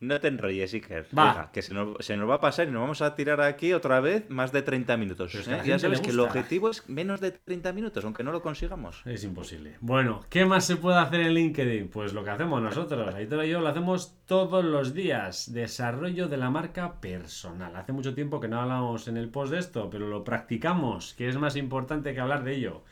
No 0.00 0.20
te 0.20 0.28
enrolles, 0.28 0.72
Iker. 0.74 1.06
Va. 1.16 1.32
Venga, 1.32 1.52
que 1.52 1.62
se 1.62 1.74
nos, 1.74 1.96
se 2.04 2.16
nos 2.16 2.28
va 2.28 2.36
a 2.36 2.40
pasar 2.40 2.68
y 2.68 2.70
nos 2.70 2.80
vamos 2.80 3.02
a 3.02 3.14
tirar 3.14 3.40
aquí 3.40 3.72
otra 3.72 4.00
vez 4.00 4.28
más 4.30 4.52
de 4.52 4.62
30 4.62 4.96
minutos. 4.96 5.34
¿eh? 5.34 5.60
Ya 5.64 5.78
sabes 5.78 6.00
que 6.00 6.10
el 6.10 6.20
objetivo 6.20 6.70
es 6.70 6.88
menos 6.88 7.20
de 7.20 7.32
30 7.32 7.72
minutos, 7.72 8.04
aunque 8.04 8.22
no 8.22 8.30
lo 8.30 8.40
consigamos. 8.40 9.02
Es 9.04 9.24
imposible. 9.24 9.76
Bueno, 9.80 10.24
¿qué 10.30 10.44
más 10.44 10.64
se 10.64 10.76
puede 10.76 10.98
hacer 10.98 11.20
en 11.20 11.34
LinkedIn? 11.34 11.88
Pues 11.88 12.12
lo 12.12 12.22
que 12.22 12.30
hacemos 12.30 12.62
nosotros. 12.62 13.14
Aitor 13.14 13.44
y 13.44 13.50
yo 13.50 13.60
lo 13.60 13.68
hacemos 13.68 14.14
todos 14.26 14.64
los 14.64 14.94
días. 14.94 15.52
Desarrollo 15.52 16.28
de 16.28 16.36
la 16.36 16.50
marca 16.50 17.00
personal. 17.00 17.74
Hace 17.74 17.92
mucho 17.92 18.14
tiempo 18.14 18.40
que 18.40 18.48
no 18.48 18.60
hablamos 18.60 19.08
en 19.08 19.16
el 19.16 19.30
post 19.30 19.52
de 19.52 19.58
esto, 19.58 19.90
pero 19.90 20.06
lo 20.06 20.22
practicamos, 20.22 21.14
que 21.14 21.28
es 21.28 21.36
más 21.36 21.56
importante 21.56 22.14
que 22.14 22.20
hablar 22.20 22.44
de 22.44 22.54
ello. 22.54 22.82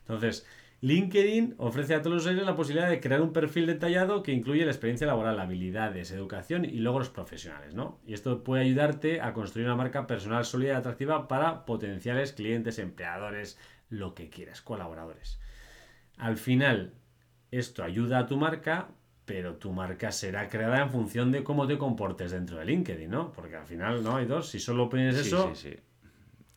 Entonces, 0.00 0.46
LinkedIn 0.82 1.54
ofrece 1.58 1.94
a 1.94 2.02
todos 2.02 2.14
los 2.14 2.22
usuarios 2.24 2.44
la 2.44 2.56
posibilidad 2.56 2.90
de 2.90 2.98
crear 2.98 3.22
un 3.22 3.32
perfil 3.32 3.66
detallado 3.66 4.24
que 4.24 4.32
incluye 4.32 4.64
la 4.64 4.72
experiencia 4.72 5.06
laboral, 5.06 5.38
habilidades, 5.38 6.10
educación 6.10 6.64
y 6.64 6.80
logros 6.80 7.08
profesionales, 7.08 7.72
¿no? 7.72 8.00
Y 8.04 8.14
esto 8.14 8.42
puede 8.42 8.64
ayudarte 8.64 9.20
a 9.20 9.32
construir 9.32 9.68
una 9.68 9.76
marca 9.76 10.08
personal 10.08 10.44
sólida 10.44 10.72
y 10.72 10.76
atractiva 10.76 11.28
para 11.28 11.64
potenciales 11.66 12.32
clientes, 12.32 12.80
empleadores, 12.80 13.60
lo 13.90 14.16
que 14.16 14.28
quieras, 14.28 14.60
colaboradores. 14.60 15.38
Al 16.16 16.36
final, 16.36 16.94
esto 17.52 17.84
ayuda 17.84 18.18
a 18.18 18.26
tu 18.26 18.36
marca, 18.36 18.88
pero 19.24 19.54
tu 19.54 19.70
marca 19.70 20.10
será 20.10 20.48
creada 20.48 20.82
en 20.82 20.90
función 20.90 21.30
de 21.30 21.44
cómo 21.44 21.68
te 21.68 21.78
comportes 21.78 22.32
dentro 22.32 22.58
de 22.58 22.64
LinkedIn, 22.64 23.08
¿no? 23.08 23.32
Porque 23.32 23.54
al 23.54 23.66
final, 23.66 24.02
¿no? 24.02 24.16
Hay 24.16 24.26
dos, 24.26 24.48
si 24.48 24.58
solo 24.58 24.88
pones 24.88 25.14
Sí, 25.14 25.28
eso, 25.28 25.54
sí, 25.54 25.70
sí. 25.70 25.76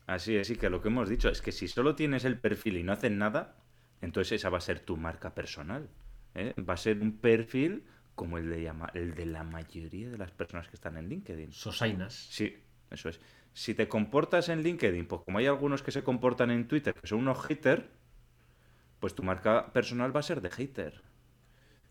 Así 0.08 0.36
es, 0.36 0.50
y 0.50 0.56
que 0.56 0.72
lo 0.72 0.82
que 0.82 0.88
hemos 0.88 1.10
dicho 1.10 1.30
es 1.30 1.44
que 1.44 1.52
si 1.52 1.68
solo 1.68 1.94
tienes 1.94 2.26
el 2.26 2.40
perfil 2.40 2.78
y 2.78 2.84
no 2.84 2.92
haces 2.92 3.12
nada, 3.12 3.58
entonces 4.06 4.34
esa 4.34 4.50
va 4.50 4.60
a 4.60 4.62
ser 4.62 4.80
tu 4.80 4.98
marca 4.98 5.34
personal. 5.36 5.90
¿eh? 6.36 6.54
Va 6.62 6.76
a 6.76 6.78
ser 6.78 7.00
un 7.02 7.18
perfil 7.18 7.84
como 8.16 8.38
el 8.38 8.50
de, 8.50 8.64
llama- 8.64 8.92
el 8.94 9.14
de 9.16 9.26
la 9.26 9.44
mayoría 9.44 10.10
de 10.10 10.18
las 10.18 10.32
personas 10.32 10.68
que 10.70 10.76
están 10.76 10.98
en 10.98 11.10
LinkedIn. 11.10 11.52
sosainas. 11.52 12.14
Sí, 12.14 12.56
eso 12.92 13.10
es. 13.10 13.20
Si 13.54 13.74
te 13.74 13.88
comportas 13.88 14.50
en 14.50 14.64
LinkedIn, 14.64 15.08
pues 15.08 15.22
como 15.26 15.38
hay 15.40 15.48
algunos 15.48 15.82
que 15.84 15.92
se 15.92 16.04
comportan 16.04 16.52
en 16.52 16.68
Twitter, 16.68 16.94
que 16.94 17.08
son 17.08 17.20
unos 17.20 17.46
haters, 17.46 17.84
pues 19.00 19.14
tu 19.16 19.24
marca 19.24 19.72
personal 19.74 20.16
va 20.16 20.20
a 20.22 20.24
ser 20.24 20.42
de 20.42 20.50
hater. 20.50 21.02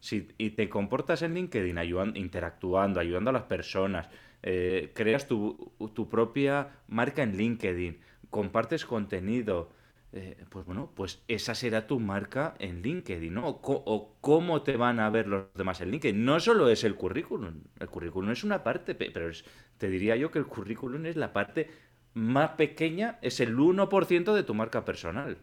Si 0.01 0.29
y 0.39 0.51
te 0.51 0.69
comportas 0.69 1.23
en 1.23 1.35
LinkedIn 1.35 1.79
ayudan- 1.79 2.17
interactuando, 2.17 3.01
ayudando 3.01 3.31
a 3.31 3.33
las 3.33 3.45
personas, 3.45 4.09
eh, 4.43 4.93
creas 4.95 5.27
tu, 5.27 5.73
tu 5.95 6.09
propia 6.09 6.69
marca 6.89 7.23
en 7.23 7.37
LinkedIn, 7.37 8.01
compartes 8.31 8.85
contenido, 8.85 9.73
eh, 10.15 10.45
pues 10.51 10.65
bueno, 10.67 10.93
pues 10.95 11.23
esa 11.29 11.55
será 11.55 11.87
tu 11.87 12.01
marca 12.01 12.55
en 12.59 12.83
LinkedIn, 12.83 13.35
¿no? 13.35 13.49
O, 13.49 14.17
cómo 14.21 14.63
te 14.63 14.77
van 14.77 15.01
a 15.01 15.11
ver 15.11 15.27
los 15.29 15.53
demás 15.55 15.81
en 15.83 15.91
LinkedIn. 15.91 16.25
No 16.25 16.41
solo 16.41 16.69
es 16.71 16.85
el 16.85 16.95
currículum, 16.97 17.63
el 17.81 17.89
currículum 17.89 18.31
es 18.31 18.45
una 18.45 18.63
parte, 18.65 18.95
pe- 18.95 19.11
pero 19.13 19.29
es- 19.31 19.45
te 19.79 19.89
diría 19.89 20.17
yo 20.17 20.31
que 20.31 20.39
el 20.41 20.47
currículum 20.47 21.07
es 21.07 21.17
la 21.17 21.33
parte 21.33 21.71
más 22.15 22.51
pequeña, 22.53 23.19
es 23.23 23.41
el 23.41 23.59
1% 23.59 24.35
de 24.35 24.45
tu 24.45 24.55
marca 24.55 24.85
personal. 24.85 25.39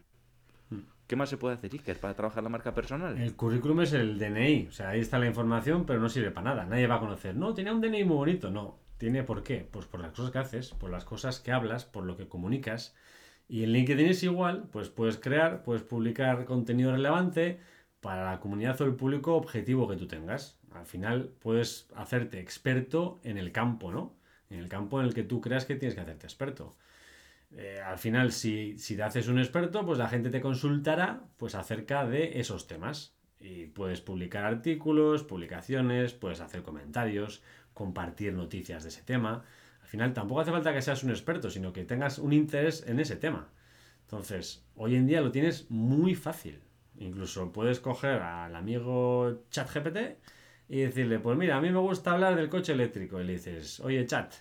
¿Qué 1.08 1.16
más 1.16 1.30
se 1.30 1.38
puede 1.38 1.56
hacer, 1.56 1.72
Iker, 1.74 2.00
para 2.00 2.16
trabajar 2.16 2.44
la 2.44 2.50
marca 2.50 2.74
personal? 2.74 3.24
El 3.24 3.36
currículum 3.36 3.82
es 3.82 3.94
el 3.94 4.18
DNI, 4.18 4.68
o 4.68 4.72
sea, 4.72 4.90
ahí 4.90 5.00
está 5.02 5.20
la 5.20 5.28
información, 5.28 5.86
pero 5.86 6.00
no 6.00 6.10
sirve 6.10 6.32
para 6.32 6.50
nada. 6.52 6.66
Nadie 6.66 6.88
va 6.88 6.96
a 6.96 7.00
conocer. 7.00 7.36
No, 7.36 7.54
tenía 7.54 7.74
un 7.74 7.82
DNI 7.82 8.04
muy 8.06 8.16
bonito. 8.18 8.50
No, 8.52 8.80
tiene 8.98 9.24
por 9.24 9.44
qué. 9.44 9.68
Pues 9.70 9.86
por 9.86 10.00
las 10.02 10.12
cosas 10.12 10.32
que 10.32 10.40
haces, 10.40 10.70
por 10.72 10.90
las 10.90 11.06
cosas 11.06 11.40
que 11.40 11.52
hablas, 11.52 11.86
por 11.86 12.06
lo 12.06 12.18
que 12.18 12.28
comunicas. 12.28 12.96
Y 13.52 13.66
en 13.66 13.74
LinkedIn 13.74 14.08
es 14.08 14.24
igual, 14.24 14.70
pues 14.72 14.88
puedes 14.88 15.18
crear, 15.18 15.62
puedes 15.64 15.84
publicar 15.84 16.46
contenido 16.46 16.94
relevante 16.94 17.60
para 18.00 18.24
la 18.32 18.40
comunidad 18.40 18.80
o 18.80 18.86
el 18.86 18.96
público 18.96 19.36
objetivo 19.36 19.90
que 19.90 19.98
tú 19.98 20.08
tengas. 20.08 20.58
Al 20.74 20.86
final 20.86 21.34
puedes 21.42 21.90
hacerte 21.94 22.40
experto 22.40 23.20
en 23.26 23.38
el 23.38 23.52
campo, 23.52 23.92
¿no? 23.92 24.16
En 24.50 24.60
el 24.60 24.70
campo 24.70 25.02
en 25.02 25.08
el 25.08 25.14
que 25.14 25.24
tú 25.24 25.42
creas 25.42 25.66
que 25.66 25.76
tienes 25.76 25.96
que 25.96 26.00
hacerte 26.00 26.28
experto. 26.28 26.78
Eh, 27.52 27.82
al 27.86 27.98
final, 27.98 28.32
si, 28.32 28.78
si 28.78 28.96
te 28.96 29.04
haces 29.04 29.28
un 29.28 29.38
experto, 29.38 29.86
pues 29.86 30.00
la 30.00 30.08
gente 30.08 30.30
te 30.30 30.40
consultará 30.40 31.22
pues, 31.36 31.54
acerca 31.54 32.06
de 32.06 32.40
esos 32.40 32.68
temas. 32.68 33.18
Y 33.42 33.66
puedes 33.66 34.00
publicar 34.00 34.46
artículos, 34.46 35.26
publicaciones, 35.26 36.14
puedes 36.14 36.40
hacer 36.40 36.64
comentarios, 36.64 37.44
compartir 37.74 38.32
noticias 38.34 38.84
de 38.84 38.90
ese 38.90 39.02
tema. 39.02 39.44
Al 39.92 39.98
final, 39.98 40.14
tampoco 40.14 40.40
hace 40.40 40.52
falta 40.52 40.74
que 40.74 40.82
seas 40.82 41.04
un 41.04 41.10
experto, 41.10 41.50
sino 41.50 41.74
que 41.74 41.84
tengas 41.84 42.18
un 42.18 42.32
interés 42.32 42.88
en 42.88 43.02
ese 43.02 43.18
tema. 43.18 43.50
Entonces, 44.04 44.66
hoy 44.78 44.96
en 44.96 45.06
día 45.06 45.20
lo 45.20 45.34
tienes 45.34 45.70
muy 45.70 46.16
fácil. 46.16 46.62
Incluso 46.98 47.52
puedes 47.52 47.82
coger 47.82 48.22
al 48.22 48.56
amigo 48.56 49.44
ChatGPT 49.50 49.98
y 50.70 50.80
decirle, 50.80 51.20
pues 51.20 51.38
mira, 51.38 51.58
a 51.58 51.62
mí 51.62 51.72
me 51.72 51.80
gusta 51.80 52.14
hablar 52.14 52.38
del 52.38 52.48
coche 52.48 52.72
eléctrico. 52.72 53.20
Y 53.20 53.26
le 53.26 53.34
dices, 53.34 53.82
oye, 53.82 54.06
chat, 54.06 54.34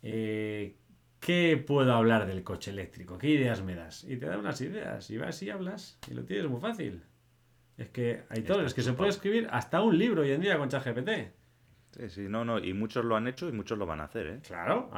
eh, 0.00 0.78
¿qué 1.20 1.62
puedo 1.66 1.92
hablar 1.92 2.26
del 2.26 2.42
coche 2.42 2.70
eléctrico? 2.70 3.18
¿Qué 3.18 3.28
ideas 3.28 3.62
me 3.62 3.74
das? 3.74 4.04
Y 4.04 4.16
te 4.16 4.24
da 4.24 4.38
unas 4.38 4.58
ideas 4.62 5.10
y 5.10 5.18
vas 5.18 5.42
y 5.42 5.50
hablas 5.50 5.98
y 6.10 6.14
lo 6.14 6.24
tienes 6.24 6.48
muy 6.48 6.62
fácil. 6.62 7.02
Es 7.76 7.90
que 7.90 8.22
hay 8.30 8.40
todo, 8.40 8.64
es 8.64 8.72
que 8.72 8.80
se 8.80 8.94
puede 8.94 9.10
escribir 9.10 9.48
hasta 9.50 9.82
un 9.82 9.98
libro 9.98 10.22
hoy 10.22 10.30
en 10.30 10.40
día 10.40 10.56
con 10.56 10.70
ChatGPT. 10.70 11.41
Sí, 11.96 12.08
sí, 12.08 12.20
no, 12.22 12.44
no, 12.44 12.58
y 12.58 12.72
muchos 12.72 13.04
lo 13.04 13.16
han 13.16 13.28
hecho 13.28 13.48
y 13.48 13.52
muchos 13.52 13.78
lo 13.78 13.84
van 13.84 14.00
a 14.00 14.04
hacer, 14.04 14.26
¿eh? 14.26 14.40
Claro, 14.46 14.90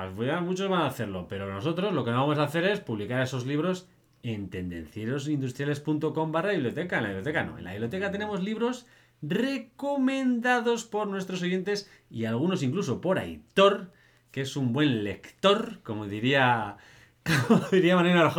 muchos 0.43 0.69
van 0.69 0.83
a 0.83 0.87
hacerlo, 0.87 1.27
pero 1.29 1.53
nosotros 1.53 1.93
lo 1.93 2.05
que 2.05 2.13
no 2.13 2.21
vamos 2.21 2.39
a 2.39 2.45
hacer 2.45 2.65
es 2.65 2.79
publicar 2.81 3.21
esos 3.21 3.47
libros 3.47 3.89
en 4.23 4.49
tendencierosindustriales.com 4.49 6.33
barra 6.33 6.53
biblioteca. 6.53 6.99
En 6.99 7.03
la 7.03 7.09
biblioteca 7.09 7.45
no, 7.45 7.59
en 7.59 7.65
la 7.65 7.73
biblioteca 7.73 8.13
tenemos 8.13 8.43
libros 8.43 8.87
recomendados 9.23 10.85
por 10.85 11.09
nuestros 11.09 11.43
oyentes 11.43 11.91
y 12.11 12.27
algunos 12.27 12.63
incluso 12.63 13.01
por 13.01 13.19
Aitor, 13.19 13.93
que 14.31 14.43
es 14.43 14.57
un 14.57 14.73
buen 14.73 15.03
lector, 15.03 15.81
como 15.83 16.07
diría, 16.07 16.77
como 17.49 17.61
diría 17.71 17.97
Manuel 17.97 18.31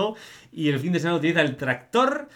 y 0.51 0.69
el 0.69 0.79
fin 0.79 0.93
de 0.93 0.99
semana 0.99 1.17
utiliza 1.17 1.41
el 1.41 1.57
tractor. 1.57 2.29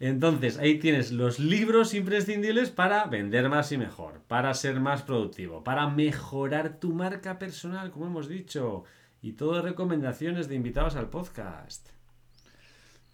Entonces, 0.00 0.58
ahí 0.58 0.78
tienes 0.78 1.12
los 1.12 1.38
libros 1.38 1.94
imprescindibles 1.94 2.70
para 2.70 3.04
vender 3.06 3.48
más 3.48 3.70
y 3.70 3.78
mejor, 3.78 4.22
para 4.26 4.52
ser 4.54 4.80
más 4.80 5.02
productivo, 5.02 5.62
para 5.62 5.88
mejorar 5.88 6.80
tu 6.80 6.92
marca 6.92 7.38
personal, 7.38 7.90
como 7.90 8.06
hemos 8.06 8.28
dicho, 8.28 8.84
y 9.22 9.32
todo 9.32 9.62
recomendaciones 9.62 10.48
de 10.48 10.56
invitados 10.56 10.96
al 10.96 11.10
podcast. 11.10 11.88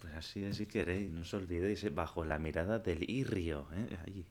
Pues 0.01 0.13
así 0.15 0.43
es, 0.43 0.57
si 0.57 0.65
queréis, 0.65 1.11
no 1.11 1.21
os 1.21 1.33
olvidéis, 1.35 1.83
¿eh? 1.83 1.89
bajo 1.89 2.25
la 2.25 2.39
mirada 2.39 2.79
del 2.79 3.07
Irrio. 3.07 3.67
¿eh? 3.75 4.23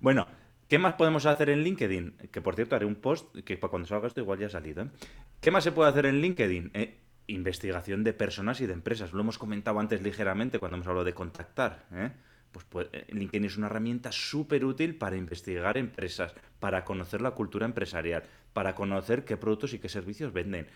Bueno, 0.00 0.26
¿qué 0.68 0.80
más 0.80 0.94
podemos 0.94 1.24
hacer 1.24 1.50
en 1.50 1.62
LinkedIn? 1.62 2.16
Que 2.32 2.40
por 2.40 2.56
cierto, 2.56 2.74
haré 2.74 2.86
un 2.86 2.96
post 2.96 3.32
que 3.44 3.60
cuando 3.60 3.86
salga 3.86 4.08
esto 4.08 4.20
igual 4.20 4.40
ya 4.40 4.48
ha 4.48 4.50
salido. 4.50 4.82
¿eh? 4.82 4.88
¿Qué 5.40 5.52
más 5.52 5.62
se 5.62 5.70
puede 5.70 5.90
hacer 5.90 6.06
en 6.06 6.20
LinkedIn? 6.20 6.72
Eh, 6.74 6.98
investigación 7.26 8.04
de 8.04 8.12
personas 8.12 8.60
y 8.60 8.66
de 8.66 8.72
empresas. 8.72 9.12
Lo 9.12 9.20
hemos 9.20 9.38
comentado 9.38 9.78
antes 9.80 10.02
ligeramente 10.02 10.58
cuando 10.58 10.76
hemos 10.76 10.86
hablado 10.86 11.04
de 11.04 11.14
contactar. 11.14 11.86
¿eh? 11.92 12.10
Pues, 12.52 12.64
pues 12.68 12.88
LinkedIn 13.08 13.44
es 13.44 13.56
una 13.56 13.66
herramienta 13.66 14.12
súper 14.12 14.64
útil 14.64 14.96
para 14.96 15.16
investigar 15.16 15.76
empresas, 15.76 16.34
para 16.58 16.84
conocer 16.84 17.20
la 17.20 17.32
cultura 17.32 17.66
empresarial, 17.66 18.22
para 18.52 18.74
conocer 18.74 19.24
qué 19.24 19.36
productos 19.36 19.74
y 19.74 19.78
qué 19.78 19.88
servicios 19.88 20.32
venden, 20.32 20.68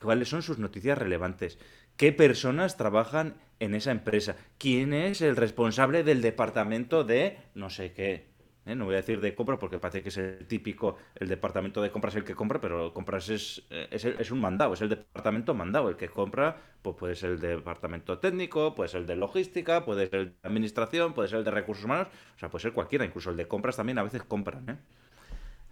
cuáles 0.00 0.28
son 0.28 0.42
sus 0.42 0.58
noticias 0.58 0.96
relevantes, 0.96 1.58
qué 1.96 2.12
personas 2.12 2.76
trabajan 2.76 3.34
en 3.58 3.74
esa 3.74 3.90
empresa, 3.90 4.36
quién 4.58 4.92
es 4.92 5.22
el 5.22 5.36
responsable 5.36 6.04
del 6.04 6.22
departamento 6.22 7.04
de 7.04 7.38
no 7.54 7.70
sé 7.70 7.92
qué. 7.92 8.33
¿Eh? 8.66 8.74
No 8.74 8.84
voy 8.84 8.94
a 8.94 8.98
decir 8.98 9.20
de 9.20 9.34
compra 9.34 9.58
porque 9.58 9.78
parece 9.78 10.02
que 10.02 10.08
es 10.08 10.16
el 10.16 10.46
típico, 10.46 10.96
el 11.16 11.28
departamento 11.28 11.82
de 11.82 11.90
compras 11.90 12.14
el 12.16 12.24
que 12.24 12.34
compra, 12.34 12.60
pero 12.60 12.92
compras 12.92 13.28
es, 13.28 13.62
eh, 13.70 13.88
es, 13.90 14.30
un 14.30 14.40
mandado, 14.40 14.74
es 14.74 14.80
el 14.80 14.88
departamento 14.88 15.54
mandado. 15.54 15.88
El 15.88 15.96
que 15.96 16.08
compra, 16.08 16.56
pues 16.82 16.96
puede 16.96 17.14
ser 17.14 17.30
el 17.30 17.40
departamento 17.40 18.18
técnico, 18.18 18.74
puede 18.74 18.88
ser 18.88 19.02
el 19.02 19.06
de 19.06 19.16
logística, 19.16 19.84
puede 19.84 20.08
ser 20.08 20.20
el 20.20 20.26
de 20.30 20.34
administración, 20.42 21.14
puede 21.14 21.28
ser 21.28 21.38
el 21.38 21.44
de 21.44 21.50
recursos 21.50 21.84
humanos, 21.84 22.08
o 22.36 22.38
sea, 22.38 22.50
puede 22.50 22.62
ser 22.62 22.72
cualquiera, 22.72 23.04
incluso 23.04 23.30
el 23.30 23.36
de 23.36 23.46
compras 23.46 23.76
también 23.76 23.98
a 23.98 24.02
veces 24.02 24.22
compran. 24.22 24.68
¿eh? 24.68 24.76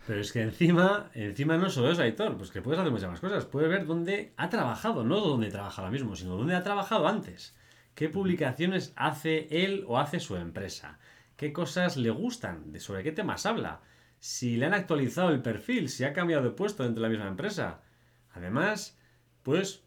Pero 0.07 0.21
es 0.21 0.33
que 0.33 0.43
encima, 0.43 1.11
encima 1.15 1.57
no 1.57 1.71
solo 1.71 1.91
eso, 1.91 2.03
Aitor, 2.03 2.37
pues 2.37 2.51
que 2.51 2.61
puedes 2.61 2.81
hacer 2.81 2.93
muchas 2.93 3.11
más 3.11 3.21
cosas. 3.21 3.45
Puedes 3.45 3.71
ver 3.71 3.87
dónde 3.87 4.33
ha 4.37 4.49
trabajado, 4.49 5.05
no 5.05 5.21
dónde 5.21 5.51
trabaja 5.51 5.81
ahora 5.81 5.93
mismo, 5.93 6.17
sino 6.17 6.37
dónde 6.37 6.57
ha 6.57 6.63
trabajado 6.65 7.07
antes. 7.07 7.55
¿Qué 7.95 8.09
publicaciones 8.09 8.93
hace 8.97 9.47
él 9.51 9.85
o 9.87 9.99
hace 9.99 10.19
su 10.19 10.37
empresa? 10.37 10.99
Qué 11.43 11.53
cosas 11.53 11.97
le 11.97 12.11
gustan, 12.11 12.71
de 12.71 12.79
sobre 12.79 13.03
qué 13.03 13.11
temas 13.11 13.47
habla, 13.47 13.81
si 14.21 14.57
le 14.57 14.67
han 14.67 14.75
actualizado 14.75 15.31
el 15.31 15.43
perfil, 15.43 15.89
si 15.89 16.05
ha 16.05 16.13
cambiado 16.13 16.45
de 16.45 16.51
puesto 16.51 16.85
dentro 16.85 17.03
de 17.03 17.09
la 17.09 17.13
misma 17.13 17.29
empresa. 17.29 17.83
Además, 18.31 18.97
pues 19.43 19.83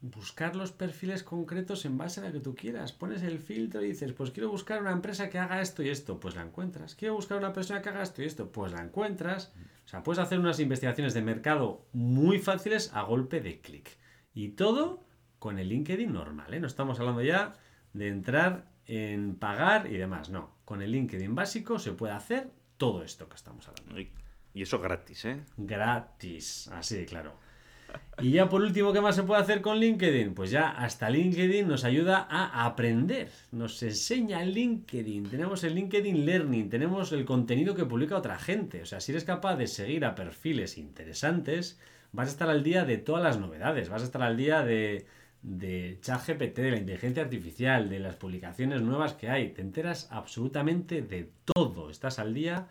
buscar 0.00 0.54
los 0.54 0.70
perfiles 0.70 1.24
concretos 1.24 1.84
en 1.84 1.98
base 1.98 2.20
a 2.20 2.26
lo 2.26 2.32
que 2.32 2.38
tú 2.38 2.54
quieras. 2.54 2.92
Pones 2.92 3.24
el 3.24 3.40
filtro 3.40 3.82
y 3.82 3.88
dices, 3.88 4.12
pues 4.12 4.30
quiero 4.30 4.50
buscar 4.50 4.80
una 4.80 4.92
empresa 4.92 5.28
que 5.30 5.40
haga 5.40 5.60
esto 5.60 5.82
y 5.82 5.88
esto, 5.88 6.20
pues 6.20 6.36
la 6.36 6.42
encuentras. 6.42 6.94
Quiero 6.94 7.14
buscar 7.14 7.38
una 7.38 7.52
persona 7.52 7.82
que 7.82 7.88
haga 7.88 8.02
esto 8.04 8.22
y 8.22 8.26
esto, 8.26 8.52
pues 8.52 8.70
la 8.70 8.80
encuentras. 8.80 9.52
O 9.86 9.88
sea, 9.88 10.04
puedes 10.04 10.20
hacer 10.20 10.38
unas 10.38 10.60
investigaciones 10.60 11.12
de 11.12 11.22
mercado 11.22 11.88
muy 11.92 12.38
fáciles 12.38 12.92
a 12.94 13.02
golpe 13.02 13.40
de 13.40 13.60
clic. 13.60 13.98
Y 14.32 14.50
todo 14.50 15.02
con 15.40 15.58
el 15.58 15.70
LinkedIn 15.70 16.12
normal, 16.12 16.54
¿eh? 16.54 16.60
No 16.60 16.68
estamos 16.68 17.00
hablando 17.00 17.22
ya 17.22 17.54
de 17.94 18.06
entrar 18.06 18.73
en 18.86 19.36
pagar 19.36 19.86
y 19.90 19.96
demás, 19.96 20.30
no 20.30 20.54
con 20.64 20.82
el 20.82 20.92
LinkedIn 20.92 21.34
básico 21.34 21.78
se 21.78 21.92
puede 21.92 22.14
hacer 22.14 22.48
todo 22.76 23.02
esto 23.02 23.28
que 23.28 23.36
estamos 23.36 23.68
hablando. 23.68 24.00
Y 24.54 24.62
eso 24.62 24.80
gratis, 24.80 25.24
¿eh? 25.24 25.40
Gratis, 25.56 26.68
así 26.68 26.96
de 26.96 27.06
claro. 27.06 27.32
Y 28.20 28.32
ya 28.32 28.48
por 28.48 28.60
último, 28.62 28.92
¿qué 28.92 29.00
más 29.00 29.14
se 29.14 29.22
puede 29.22 29.40
hacer 29.40 29.60
con 29.60 29.78
LinkedIn? 29.78 30.34
Pues 30.34 30.50
ya 30.50 30.70
hasta 30.70 31.10
LinkedIn 31.10 31.68
nos 31.68 31.84
ayuda 31.84 32.26
a 32.28 32.64
aprender, 32.64 33.30
nos 33.52 33.80
enseña 33.82 34.44
LinkedIn, 34.44 35.28
tenemos 35.30 35.62
el 35.62 35.74
LinkedIn 35.76 36.26
Learning, 36.26 36.70
tenemos 36.70 37.12
el 37.12 37.24
contenido 37.24 37.74
que 37.74 37.84
publica 37.84 38.16
otra 38.16 38.38
gente. 38.38 38.82
O 38.82 38.86
sea, 38.86 39.00
si 39.00 39.12
eres 39.12 39.24
capaz 39.24 39.56
de 39.56 39.68
seguir 39.68 40.04
a 40.04 40.16
perfiles 40.16 40.76
interesantes, 40.76 41.78
vas 42.12 42.28
a 42.28 42.30
estar 42.32 42.48
al 42.48 42.64
día 42.64 42.84
de 42.84 42.98
todas 42.98 43.22
las 43.22 43.38
novedades, 43.38 43.88
vas 43.88 44.02
a 44.02 44.06
estar 44.06 44.22
al 44.22 44.36
día 44.36 44.64
de, 44.64 45.06
de 45.44 45.98
ChatGPT, 46.00 46.56
de 46.56 46.70
la 46.70 46.78
inteligencia 46.78 47.22
artificial, 47.22 47.90
de 47.90 48.00
las 48.00 48.16
publicaciones 48.16 48.80
nuevas 48.80 49.12
que 49.12 49.28
hay. 49.28 49.50
Te 49.50 49.60
enteras 49.60 50.08
absolutamente 50.10 51.02
de 51.02 51.30
todo. 51.44 51.90
Estás 51.90 52.18
al 52.18 52.32
día 52.32 52.68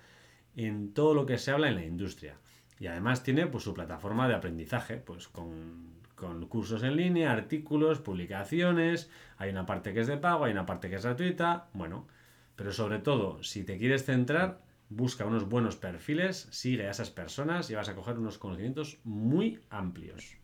en 0.55 0.93
todo 0.93 1.13
lo 1.13 1.27
que 1.27 1.37
se 1.37 1.51
habla 1.51 1.69
en 1.69 1.75
la 1.75 1.85
industria. 1.85 2.35
Y 2.79 2.87
además 2.87 3.21
tiene 3.21 3.45
pues, 3.45 3.63
su 3.63 3.75
plataforma 3.75 4.27
de 4.27 4.33
aprendizaje, 4.33 4.97
pues 4.97 5.27
con, 5.27 5.99
con 6.15 6.47
cursos 6.47 6.81
en 6.81 6.95
línea, 6.95 7.31
artículos, 7.31 7.99
publicaciones. 7.99 9.11
Hay 9.37 9.51
una 9.51 9.67
parte 9.67 9.93
que 9.93 9.99
es 9.99 10.07
de 10.07 10.17
pago, 10.17 10.45
hay 10.45 10.51
una 10.51 10.65
parte 10.65 10.89
que 10.89 10.95
es 10.95 11.03
gratuita. 11.03 11.69
Bueno, 11.73 12.07
pero 12.55 12.73
sobre 12.73 12.97
todo, 12.97 13.43
si 13.43 13.63
te 13.63 13.77
quieres 13.77 14.03
centrar, 14.03 14.63
busca 14.89 15.25
unos 15.25 15.47
buenos 15.47 15.75
perfiles, 15.75 16.47
sigue 16.49 16.87
a 16.87 16.91
esas 16.91 17.11
personas 17.11 17.69
y 17.69 17.75
vas 17.75 17.89
a 17.89 17.95
coger 17.95 18.17
unos 18.17 18.39
conocimientos 18.39 18.97
muy 19.03 19.59
amplios. 19.69 20.37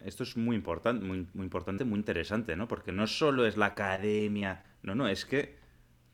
Esto, 0.00 0.22
es 0.22 0.36
muy 0.36 0.56
importante, 0.56 1.04
muy, 1.04 1.26
muy 1.34 1.44
importante, 1.44 1.84
muy 1.84 1.98
interesante, 1.98 2.56
¿no? 2.56 2.68
Porque 2.68 2.92
no 2.92 3.06
solo 3.06 3.46
es 3.46 3.56
la 3.56 3.66
academia, 3.66 4.64
no, 4.82 4.94
no, 4.94 5.08
es 5.08 5.24
que, 5.24 5.56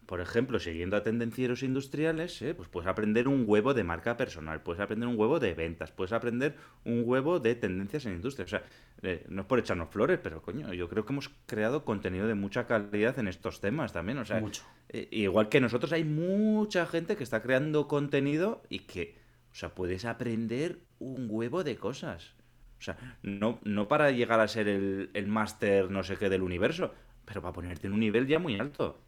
por 0.06 0.20
ejemplo, 0.20 0.58
siguiendo 0.58 0.96
a 0.96 1.02
tendencieros 1.02 1.62
industriales, 1.62 2.40
¿eh? 2.42 2.54
pues 2.54 2.68
puedes 2.68 2.88
aprender 2.88 3.28
un 3.28 3.44
huevo 3.46 3.74
de 3.74 3.84
marca 3.84 4.16
personal, 4.16 4.62
puedes 4.62 4.80
aprender 4.80 5.08
un 5.08 5.18
huevo 5.18 5.40
de 5.40 5.54
ventas, 5.54 5.90
puedes 5.90 6.12
aprender 6.12 6.56
un 6.84 7.02
huevo 7.04 7.40
de 7.40 7.54
tendencias 7.56 8.06
en 8.06 8.14
industria. 8.14 8.44
O 8.44 8.48
sea, 8.48 8.62
eh, 9.02 9.24
no 9.28 9.42
es 9.42 9.46
por 9.46 9.58
echarnos 9.58 9.90
flores, 9.90 10.20
pero 10.22 10.42
coño, 10.42 10.72
yo 10.72 10.88
creo 10.88 11.04
que 11.04 11.12
hemos 11.12 11.30
creado 11.46 11.84
contenido 11.84 12.26
de 12.26 12.34
mucha 12.34 12.66
calidad 12.66 13.18
en 13.18 13.28
estos 13.28 13.60
temas 13.60 13.92
también. 13.92 14.18
O 14.18 14.24
sea, 14.24 14.42
eh, 14.88 15.08
igual 15.10 15.48
que 15.48 15.60
nosotros, 15.60 15.92
hay 15.92 16.04
mucha 16.04 16.86
gente 16.86 17.16
que 17.16 17.24
está 17.24 17.42
creando 17.42 17.88
contenido 17.88 18.62
y 18.68 18.80
que, 18.80 19.18
o 19.50 19.54
sea, 19.54 19.74
puedes 19.74 20.04
aprender 20.04 20.78
un 21.00 21.26
huevo 21.28 21.64
de 21.64 21.76
cosas. 21.76 22.35
O 22.78 22.82
sea, 22.82 22.96
no, 23.22 23.58
no 23.64 23.88
para 23.88 24.10
llegar 24.10 24.40
a 24.40 24.48
ser 24.48 24.68
el, 24.68 25.10
el 25.14 25.26
máster 25.26 25.90
no 25.90 26.02
sé 26.02 26.16
qué 26.16 26.28
del 26.28 26.42
universo, 26.42 26.94
pero 27.24 27.42
para 27.42 27.52
ponerte 27.52 27.86
en 27.86 27.92
un 27.92 28.00
nivel 28.00 28.26
ya 28.26 28.38
muy 28.38 28.58
alto. 28.58 29.00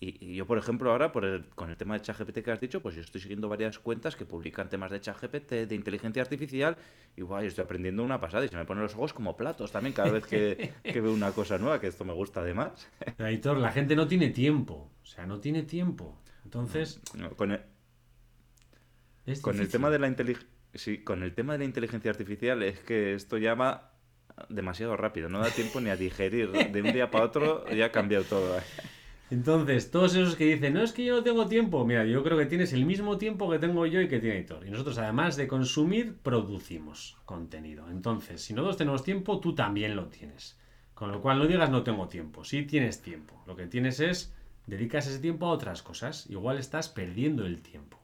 Y, 0.00 0.36
yo, 0.36 0.46
por 0.46 0.58
ejemplo, 0.58 0.92
ahora, 0.92 1.10
por 1.10 1.48
con 1.56 1.70
el 1.70 1.76
tema 1.76 1.94
de 1.94 2.02
ChatGPT 2.02 2.38
que 2.44 2.52
has 2.52 2.60
dicho, 2.60 2.80
pues 2.80 2.94
yo 2.94 3.00
estoy 3.00 3.20
siguiendo 3.20 3.48
varias 3.48 3.80
cuentas 3.80 4.14
que 4.14 4.24
publican 4.24 4.68
temas 4.68 4.92
de 4.92 5.00
ChatGPT, 5.00 5.50
de 5.50 5.74
inteligencia 5.74 6.22
artificial, 6.22 6.76
y 7.16 7.22
guay, 7.22 7.48
estoy 7.48 7.64
aprendiendo 7.64 8.04
una 8.04 8.20
pasada 8.20 8.44
y 8.44 8.48
se 8.48 8.56
me 8.56 8.64
ponen 8.64 8.84
los 8.84 8.94
ojos 8.94 9.12
como 9.12 9.36
platos 9.36 9.72
también 9.72 9.94
cada 9.94 10.12
vez 10.12 10.24
que, 10.24 10.72
veo 10.84 11.12
una 11.12 11.32
cosa 11.32 11.58
nueva, 11.58 11.80
que 11.80 11.88
esto 11.88 12.04
me 12.04 12.12
gusta 12.12 12.40
además. 12.40 12.88
Aitor, 13.18 13.56
la 13.56 13.72
gente 13.72 13.96
no 13.96 14.06
tiene 14.06 14.28
tiempo, 14.30 14.92
o 15.02 15.06
sea, 15.06 15.26
no 15.26 15.40
tiene 15.40 15.64
tiempo. 15.64 16.16
Entonces... 16.44 17.00
con 17.36 17.50
el, 17.50 17.60
con 19.42 19.58
el 19.58 19.68
tema 19.68 19.90
de 19.90 19.98
la 19.98 20.06
inteligencia 20.06 20.57
Sí, 20.78 20.98
con 20.98 21.24
el 21.24 21.34
tema 21.34 21.54
de 21.54 21.58
la 21.58 21.64
inteligencia 21.64 22.08
artificial 22.08 22.62
es 22.62 22.78
que 22.78 23.14
esto 23.14 23.36
ya 23.36 23.54
va 23.54 23.94
demasiado 24.48 24.96
rápido, 24.96 25.28
no 25.28 25.40
da 25.40 25.50
tiempo 25.50 25.80
ni 25.80 25.90
a 25.90 25.96
digerir. 25.96 26.52
De 26.52 26.82
un 26.82 26.92
día 26.92 27.10
para 27.10 27.24
otro 27.24 27.68
ya 27.70 27.86
ha 27.86 27.92
cambiado 27.92 28.24
todo. 28.24 28.60
Entonces, 29.30 29.90
todos 29.90 30.14
esos 30.14 30.36
que 30.36 30.44
dicen, 30.44 30.74
no 30.74 30.82
es 30.82 30.92
que 30.92 31.04
yo 31.04 31.16
no 31.16 31.22
tengo 31.24 31.48
tiempo, 31.48 31.84
mira, 31.84 32.06
yo 32.06 32.22
creo 32.22 32.38
que 32.38 32.46
tienes 32.46 32.72
el 32.72 32.86
mismo 32.86 33.18
tiempo 33.18 33.50
que 33.50 33.58
tengo 33.58 33.86
yo 33.86 34.00
y 34.00 34.08
que 34.08 34.20
tiene 34.20 34.38
Hitor. 34.38 34.66
Y 34.66 34.70
nosotros, 34.70 34.98
además 34.98 35.36
de 35.36 35.48
consumir, 35.48 36.16
producimos 36.22 37.18
contenido. 37.24 37.90
Entonces, 37.90 38.40
si 38.40 38.54
nosotros 38.54 38.76
tenemos 38.76 39.02
tiempo, 39.02 39.40
tú 39.40 39.56
también 39.56 39.96
lo 39.96 40.06
tienes. 40.06 40.58
Con 40.94 41.10
lo 41.10 41.20
cual, 41.20 41.40
no 41.40 41.46
digas 41.48 41.70
no 41.70 41.82
tengo 41.82 42.06
tiempo, 42.06 42.44
sí 42.44 42.62
tienes 42.62 43.02
tiempo. 43.02 43.42
Lo 43.48 43.56
que 43.56 43.66
tienes 43.66 43.98
es, 43.98 44.32
dedicas 44.66 45.08
ese 45.08 45.18
tiempo 45.18 45.46
a 45.46 45.50
otras 45.50 45.82
cosas. 45.82 46.30
Igual 46.30 46.56
estás 46.56 46.88
perdiendo 46.88 47.44
el 47.44 47.60
tiempo. 47.60 47.98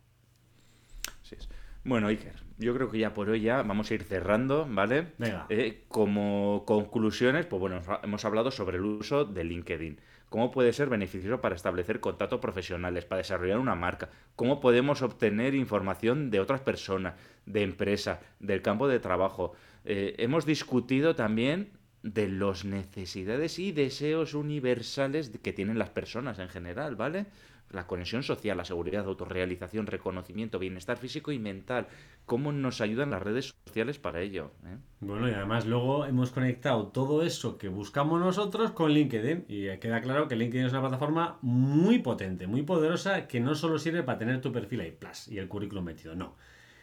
Sí. 1.22 1.36
Bueno, 1.84 2.08
Iker, 2.08 2.34
yo 2.58 2.74
creo 2.74 2.90
que 2.90 2.98
ya 2.98 3.12
por 3.12 3.28
hoy 3.28 3.42
ya 3.42 3.62
vamos 3.62 3.90
a 3.90 3.94
ir 3.94 4.04
cerrando, 4.04 4.66
¿vale? 4.68 5.08
Venga. 5.18 5.46
Eh, 5.50 5.84
como 5.88 6.64
conclusiones, 6.66 7.44
pues 7.44 7.60
bueno, 7.60 7.80
hemos 8.02 8.24
hablado 8.24 8.50
sobre 8.50 8.78
el 8.78 8.84
uso 8.84 9.26
de 9.26 9.44
LinkedIn. 9.44 10.00
¿Cómo 10.30 10.50
puede 10.50 10.72
ser 10.72 10.88
beneficioso 10.88 11.40
para 11.40 11.54
establecer 11.54 12.00
contactos 12.00 12.40
profesionales, 12.40 13.04
para 13.04 13.18
desarrollar 13.18 13.58
una 13.58 13.74
marca? 13.74 14.08
¿Cómo 14.34 14.60
podemos 14.60 15.02
obtener 15.02 15.54
información 15.54 16.30
de 16.30 16.40
otras 16.40 16.60
personas, 16.60 17.14
de 17.46 17.62
empresas, 17.62 18.18
del 18.40 18.62
campo 18.62 18.88
de 18.88 18.98
trabajo? 18.98 19.52
Eh, 19.84 20.14
hemos 20.18 20.46
discutido 20.46 21.14
también 21.14 21.70
de 22.02 22.28
las 22.28 22.64
necesidades 22.64 23.58
y 23.58 23.72
deseos 23.72 24.34
universales 24.34 25.30
que 25.42 25.52
tienen 25.52 25.78
las 25.78 25.90
personas 25.90 26.38
en 26.38 26.48
general, 26.48 26.96
¿vale? 26.96 27.26
La 27.74 27.86
conexión 27.86 28.22
social, 28.22 28.56
la 28.56 28.64
seguridad, 28.64 29.04
autorrealización, 29.04 29.86
reconocimiento, 29.86 30.58
bienestar 30.58 30.96
físico 30.96 31.32
y 31.32 31.38
mental. 31.38 31.88
¿Cómo 32.26 32.52
nos 32.52 32.80
ayudan 32.80 33.10
las 33.10 33.22
redes 33.22 33.54
sociales 33.66 33.98
para 33.98 34.20
ello? 34.20 34.52
eh? 34.64 34.78
Bueno, 35.00 35.28
y 35.28 35.32
además 35.32 35.66
luego 35.66 36.06
hemos 36.06 36.30
conectado 36.30 36.88
todo 36.88 37.22
eso 37.22 37.58
que 37.58 37.68
buscamos 37.68 38.20
nosotros 38.20 38.70
con 38.72 38.92
LinkedIn. 38.92 39.44
Y 39.48 39.76
queda 39.78 40.00
claro 40.00 40.28
que 40.28 40.36
LinkedIn 40.36 40.66
es 40.66 40.72
una 40.72 40.80
plataforma 40.80 41.38
muy 41.42 41.98
potente, 41.98 42.46
muy 42.46 42.62
poderosa, 42.62 43.26
que 43.26 43.40
no 43.40 43.54
solo 43.54 43.78
sirve 43.78 44.02
para 44.02 44.18
tener 44.18 44.40
tu 44.40 44.52
perfil 44.52 44.80
ahí, 44.80 44.92
plus, 44.92 45.28
y 45.28 45.38
el 45.38 45.48
currículum 45.48 45.84
metido, 45.84 46.14
no. 46.14 46.36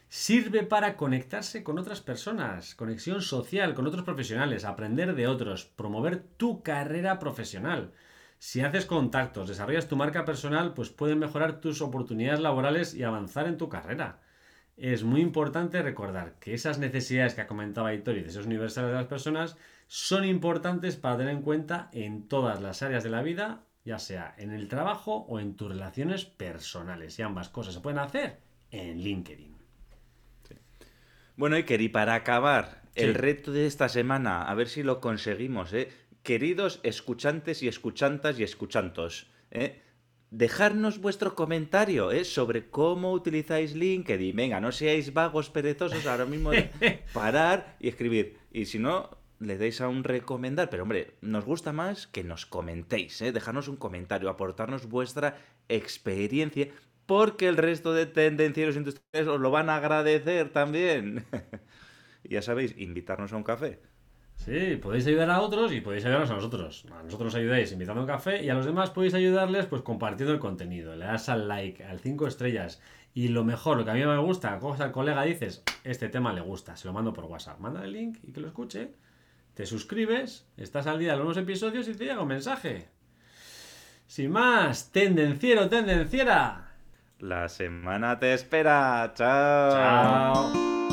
Sirve 0.09 0.63
para 0.63 0.97
conectarse 0.97 1.63
con 1.63 1.79
otras 1.79 2.01
personas, 2.01 2.75
conexión 2.75 3.21
social 3.21 3.73
con 3.73 3.87
otros 3.87 4.03
profesionales, 4.03 4.65
aprender 4.65 5.15
de 5.15 5.27
otros, 5.27 5.63
promover 5.65 6.21
tu 6.35 6.61
carrera 6.63 7.17
profesional. 7.17 7.93
Si 8.43 8.61
haces 8.61 8.87
contactos, 8.87 9.49
desarrollas 9.49 9.87
tu 9.87 9.95
marca 9.95 10.25
personal, 10.25 10.73
pues 10.73 10.89
pueden 10.89 11.19
mejorar 11.19 11.61
tus 11.61 11.79
oportunidades 11.79 12.39
laborales 12.39 12.95
y 12.95 13.03
avanzar 13.03 13.45
en 13.45 13.59
tu 13.59 13.69
carrera. 13.69 14.19
Es 14.77 15.03
muy 15.03 15.21
importante 15.21 15.79
recordar 15.83 16.39
que 16.39 16.55
esas 16.55 16.79
necesidades 16.79 17.35
que 17.35 17.41
ha 17.41 17.45
comentado 17.45 17.85
Aitor 17.85 18.17
y 18.17 18.23
deseos 18.23 18.47
universales 18.47 18.89
de 18.89 18.95
las 18.95 19.05
personas 19.05 19.57
son 19.85 20.25
importantes 20.25 20.95
para 20.95 21.17
tener 21.17 21.35
en 21.35 21.43
cuenta 21.43 21.91
en 21.93 22.27
todas 22.27 22.63
las 22.63 22.81
áreas 22.81 23.03
de 23.03 23.11
la 23.11 23.21
vida, 23.21 23.61
ya 23.85 23.99
sea 23.99 24.33
en 24.39 24.49
el 24.49 24.67
trabajo 24.67 25.17
o 25.29 25.39
en 25.39 25.55
tus 25.55 25.69
relaciones 25.69 26.25
personales. 26.25 27.19
Y 27.19 27.21
ambas 27.21 27.47
cosas 27.49 27.75
se 27.75 27.79
pueden 27.81 27.99
hacer 27.99 28.39
en 28.71 29.03
LinkedIn. 29.03 29.55
Bueno, 31.37 31.57
Iker, 31.57 31.79
y 31.79 31.89
para 31.89 32.15
acabar, 32.15 32.81
Sí. 32.95 33.03
el 33.03 33.13
reto 33.13 33.51
de 33.51 33.67
esta 33.67 33.87
semana, 33.87 34.41
a 34.43 34.53
ver 34.55 34.67
si 34.67 34.83
lo 34.83 34.99
conseguimos, 34.99 35.71
¿eh? 35.73 35.89
Queridos 36.23 36.79
escuchantes 36.83 37.63
y 37.63 37.67
escuchantas 37.67 38.39
y 38.39 38.43
escuchantos, 38.43 39.31
¿eh? 39.49 39.81
Dejarnos 40.29 40.99
vuestro 40.99 41.35
comentario 41.35 42.11
¿eh? 42.11 42.23
sobre 42.23 42.69
cómo 42.69 43.11
utilizáis 43.11 43.75
LinkedIn. 43.75 44.33
Venga, 44.33 44.61
no 44.61 44.71
seáis 44.71 45.13
vagos 45.13 45.49
perezosos 45.49 46.05
ahora 46.05 46.25
mismo. 46.25 46.51
de 46.51 46.69
parar 47.13 47.75
y 47.81 47.89
escribir. 47.89 48.37
Y 48.49 48.65
si 48.65 48.79
no, 48.79 49.09
le 49.39 49.57
deis 49.57 49.81
a 49.81 49.89
un 49.89 50.05
recomendar. 50.05 50.69
Pero 50.69 50.83
hombre, 50.83 51.15
nos 51.19 51.43
gusta 51.43 51.73
más 51.73 52.07
que 52.07 52.23
nos 52.23 52.45
comentéis. 52.45 53.21
¿eh? 53.21 53.33
Dejarnos 53.33 53.67
un 53.67 53.75
comentario, 53.75 54.29
aportarnos 54.29 54.87
vuestra 54.87 55.37
experiencia. 55.67 56.69
Porque 57.05 57.49
el 57.49 57.57
resto 57.57 57.93
de 57.93 58.05
tendencieros 58.05 58.77
industriales 58.77 59.27
os 59.27 59.41
lo 59.41 59.51
van 59.51 59.69
a 59.69 59.75
agradecer 59.75 60.53
también. 60.53 61.25
y 62.23 62.29
ya 62.35 62.41
sabéis, 62.41 62.73
invitarnos 62.77 63.33
a 63.33 63.35
un 63.35 63.43
café. 63.43 63.81
Sí, 64.45 64.75
podéis 64.81 65.05
ayudar 65.05 65.29
a 65.29 65.39
otros 65.39 65.71
y 65.71 65.81
podéis 65.81 66.03
ayudarnos 66.03 66.31
a 66.31 66.35
nosotros. 66.35 66.85
A 66.91 67.03
nosotros 67.03 67.25
nos 67.25 67.35
ayudáis 67.35 67.71
invitando 67.71 68.01
a 68.01 68.03
un 68.03 68.09
café 68.09 68.43
y 68.43 68.49
a 68.49 68.55
los 68.55 68.65
demás 68.65 68.89
podéis 68.89 69.13
ayudarles 69.13 69.67
pues 69.67 69.83
compartiendo 69.83 70.33
el 70.33 70.39
contenido. 70.39 70.95
Le 70.95 71.05
das 71.05 71.29
al 71.29 71.47
like, 71.47 71.83
al 71.83 71.99
5 71.99 72.25
estrellas. 72.25 72.81
Y 73.13 73.27
lo 73.27 73.43
mejor, 73.43 73.77
lo 73.77 73.85
que 73.85 73.91
a 73.91 73.93
mí 73.93 74.03
me 74.03 74.17
gusta, 74.17 74.57
coges 74.57 74.81
al 74.81 74.91
colega 74.91 75.27
y 75.27 75.33
dices, 75.33 75.63
este 75.83 76.09
tema 76.09 76.33
le 76.33 76.41
gusta, 76.41 76.75
se 76.75 76.87
lo 76.87 76.93
mando 76.93 77.13
por 77.13 77.25
WhatsApp. 77.25 77.59
Manda 77.59 77.83
el 77.83 77.91
link 77.91 78.17
y 78.23 78.31
que 78.31 78.41
lo 78.41 78.47
escuche. 78.47 78.93
Te 79.53 79.67
suscribes, 79.67 80.47
estás 80.57 80.87
al 80.87 80.97
día 80.97 81.11
de 81.11 81.17
los 81.17 81.25
nuevos 81.25 81.43
episodios 81.43 81.87
y 81.87 81.93
te 81.93 82.05
llega 82.05 82.21
un 82.21 82.29
mensaje. 82.29 82.87
Sin 84.07 84.31
más, 84.31 84.91
tendenciero, 84.91 85.69
tendenciera. 85.69 86.71
La 87.19 87.47
semana 87.47 88.17
te 88.17 88.33
espera. 88.33 89.11
Chao. 89.13 89.71
Chao. 89.71 90.90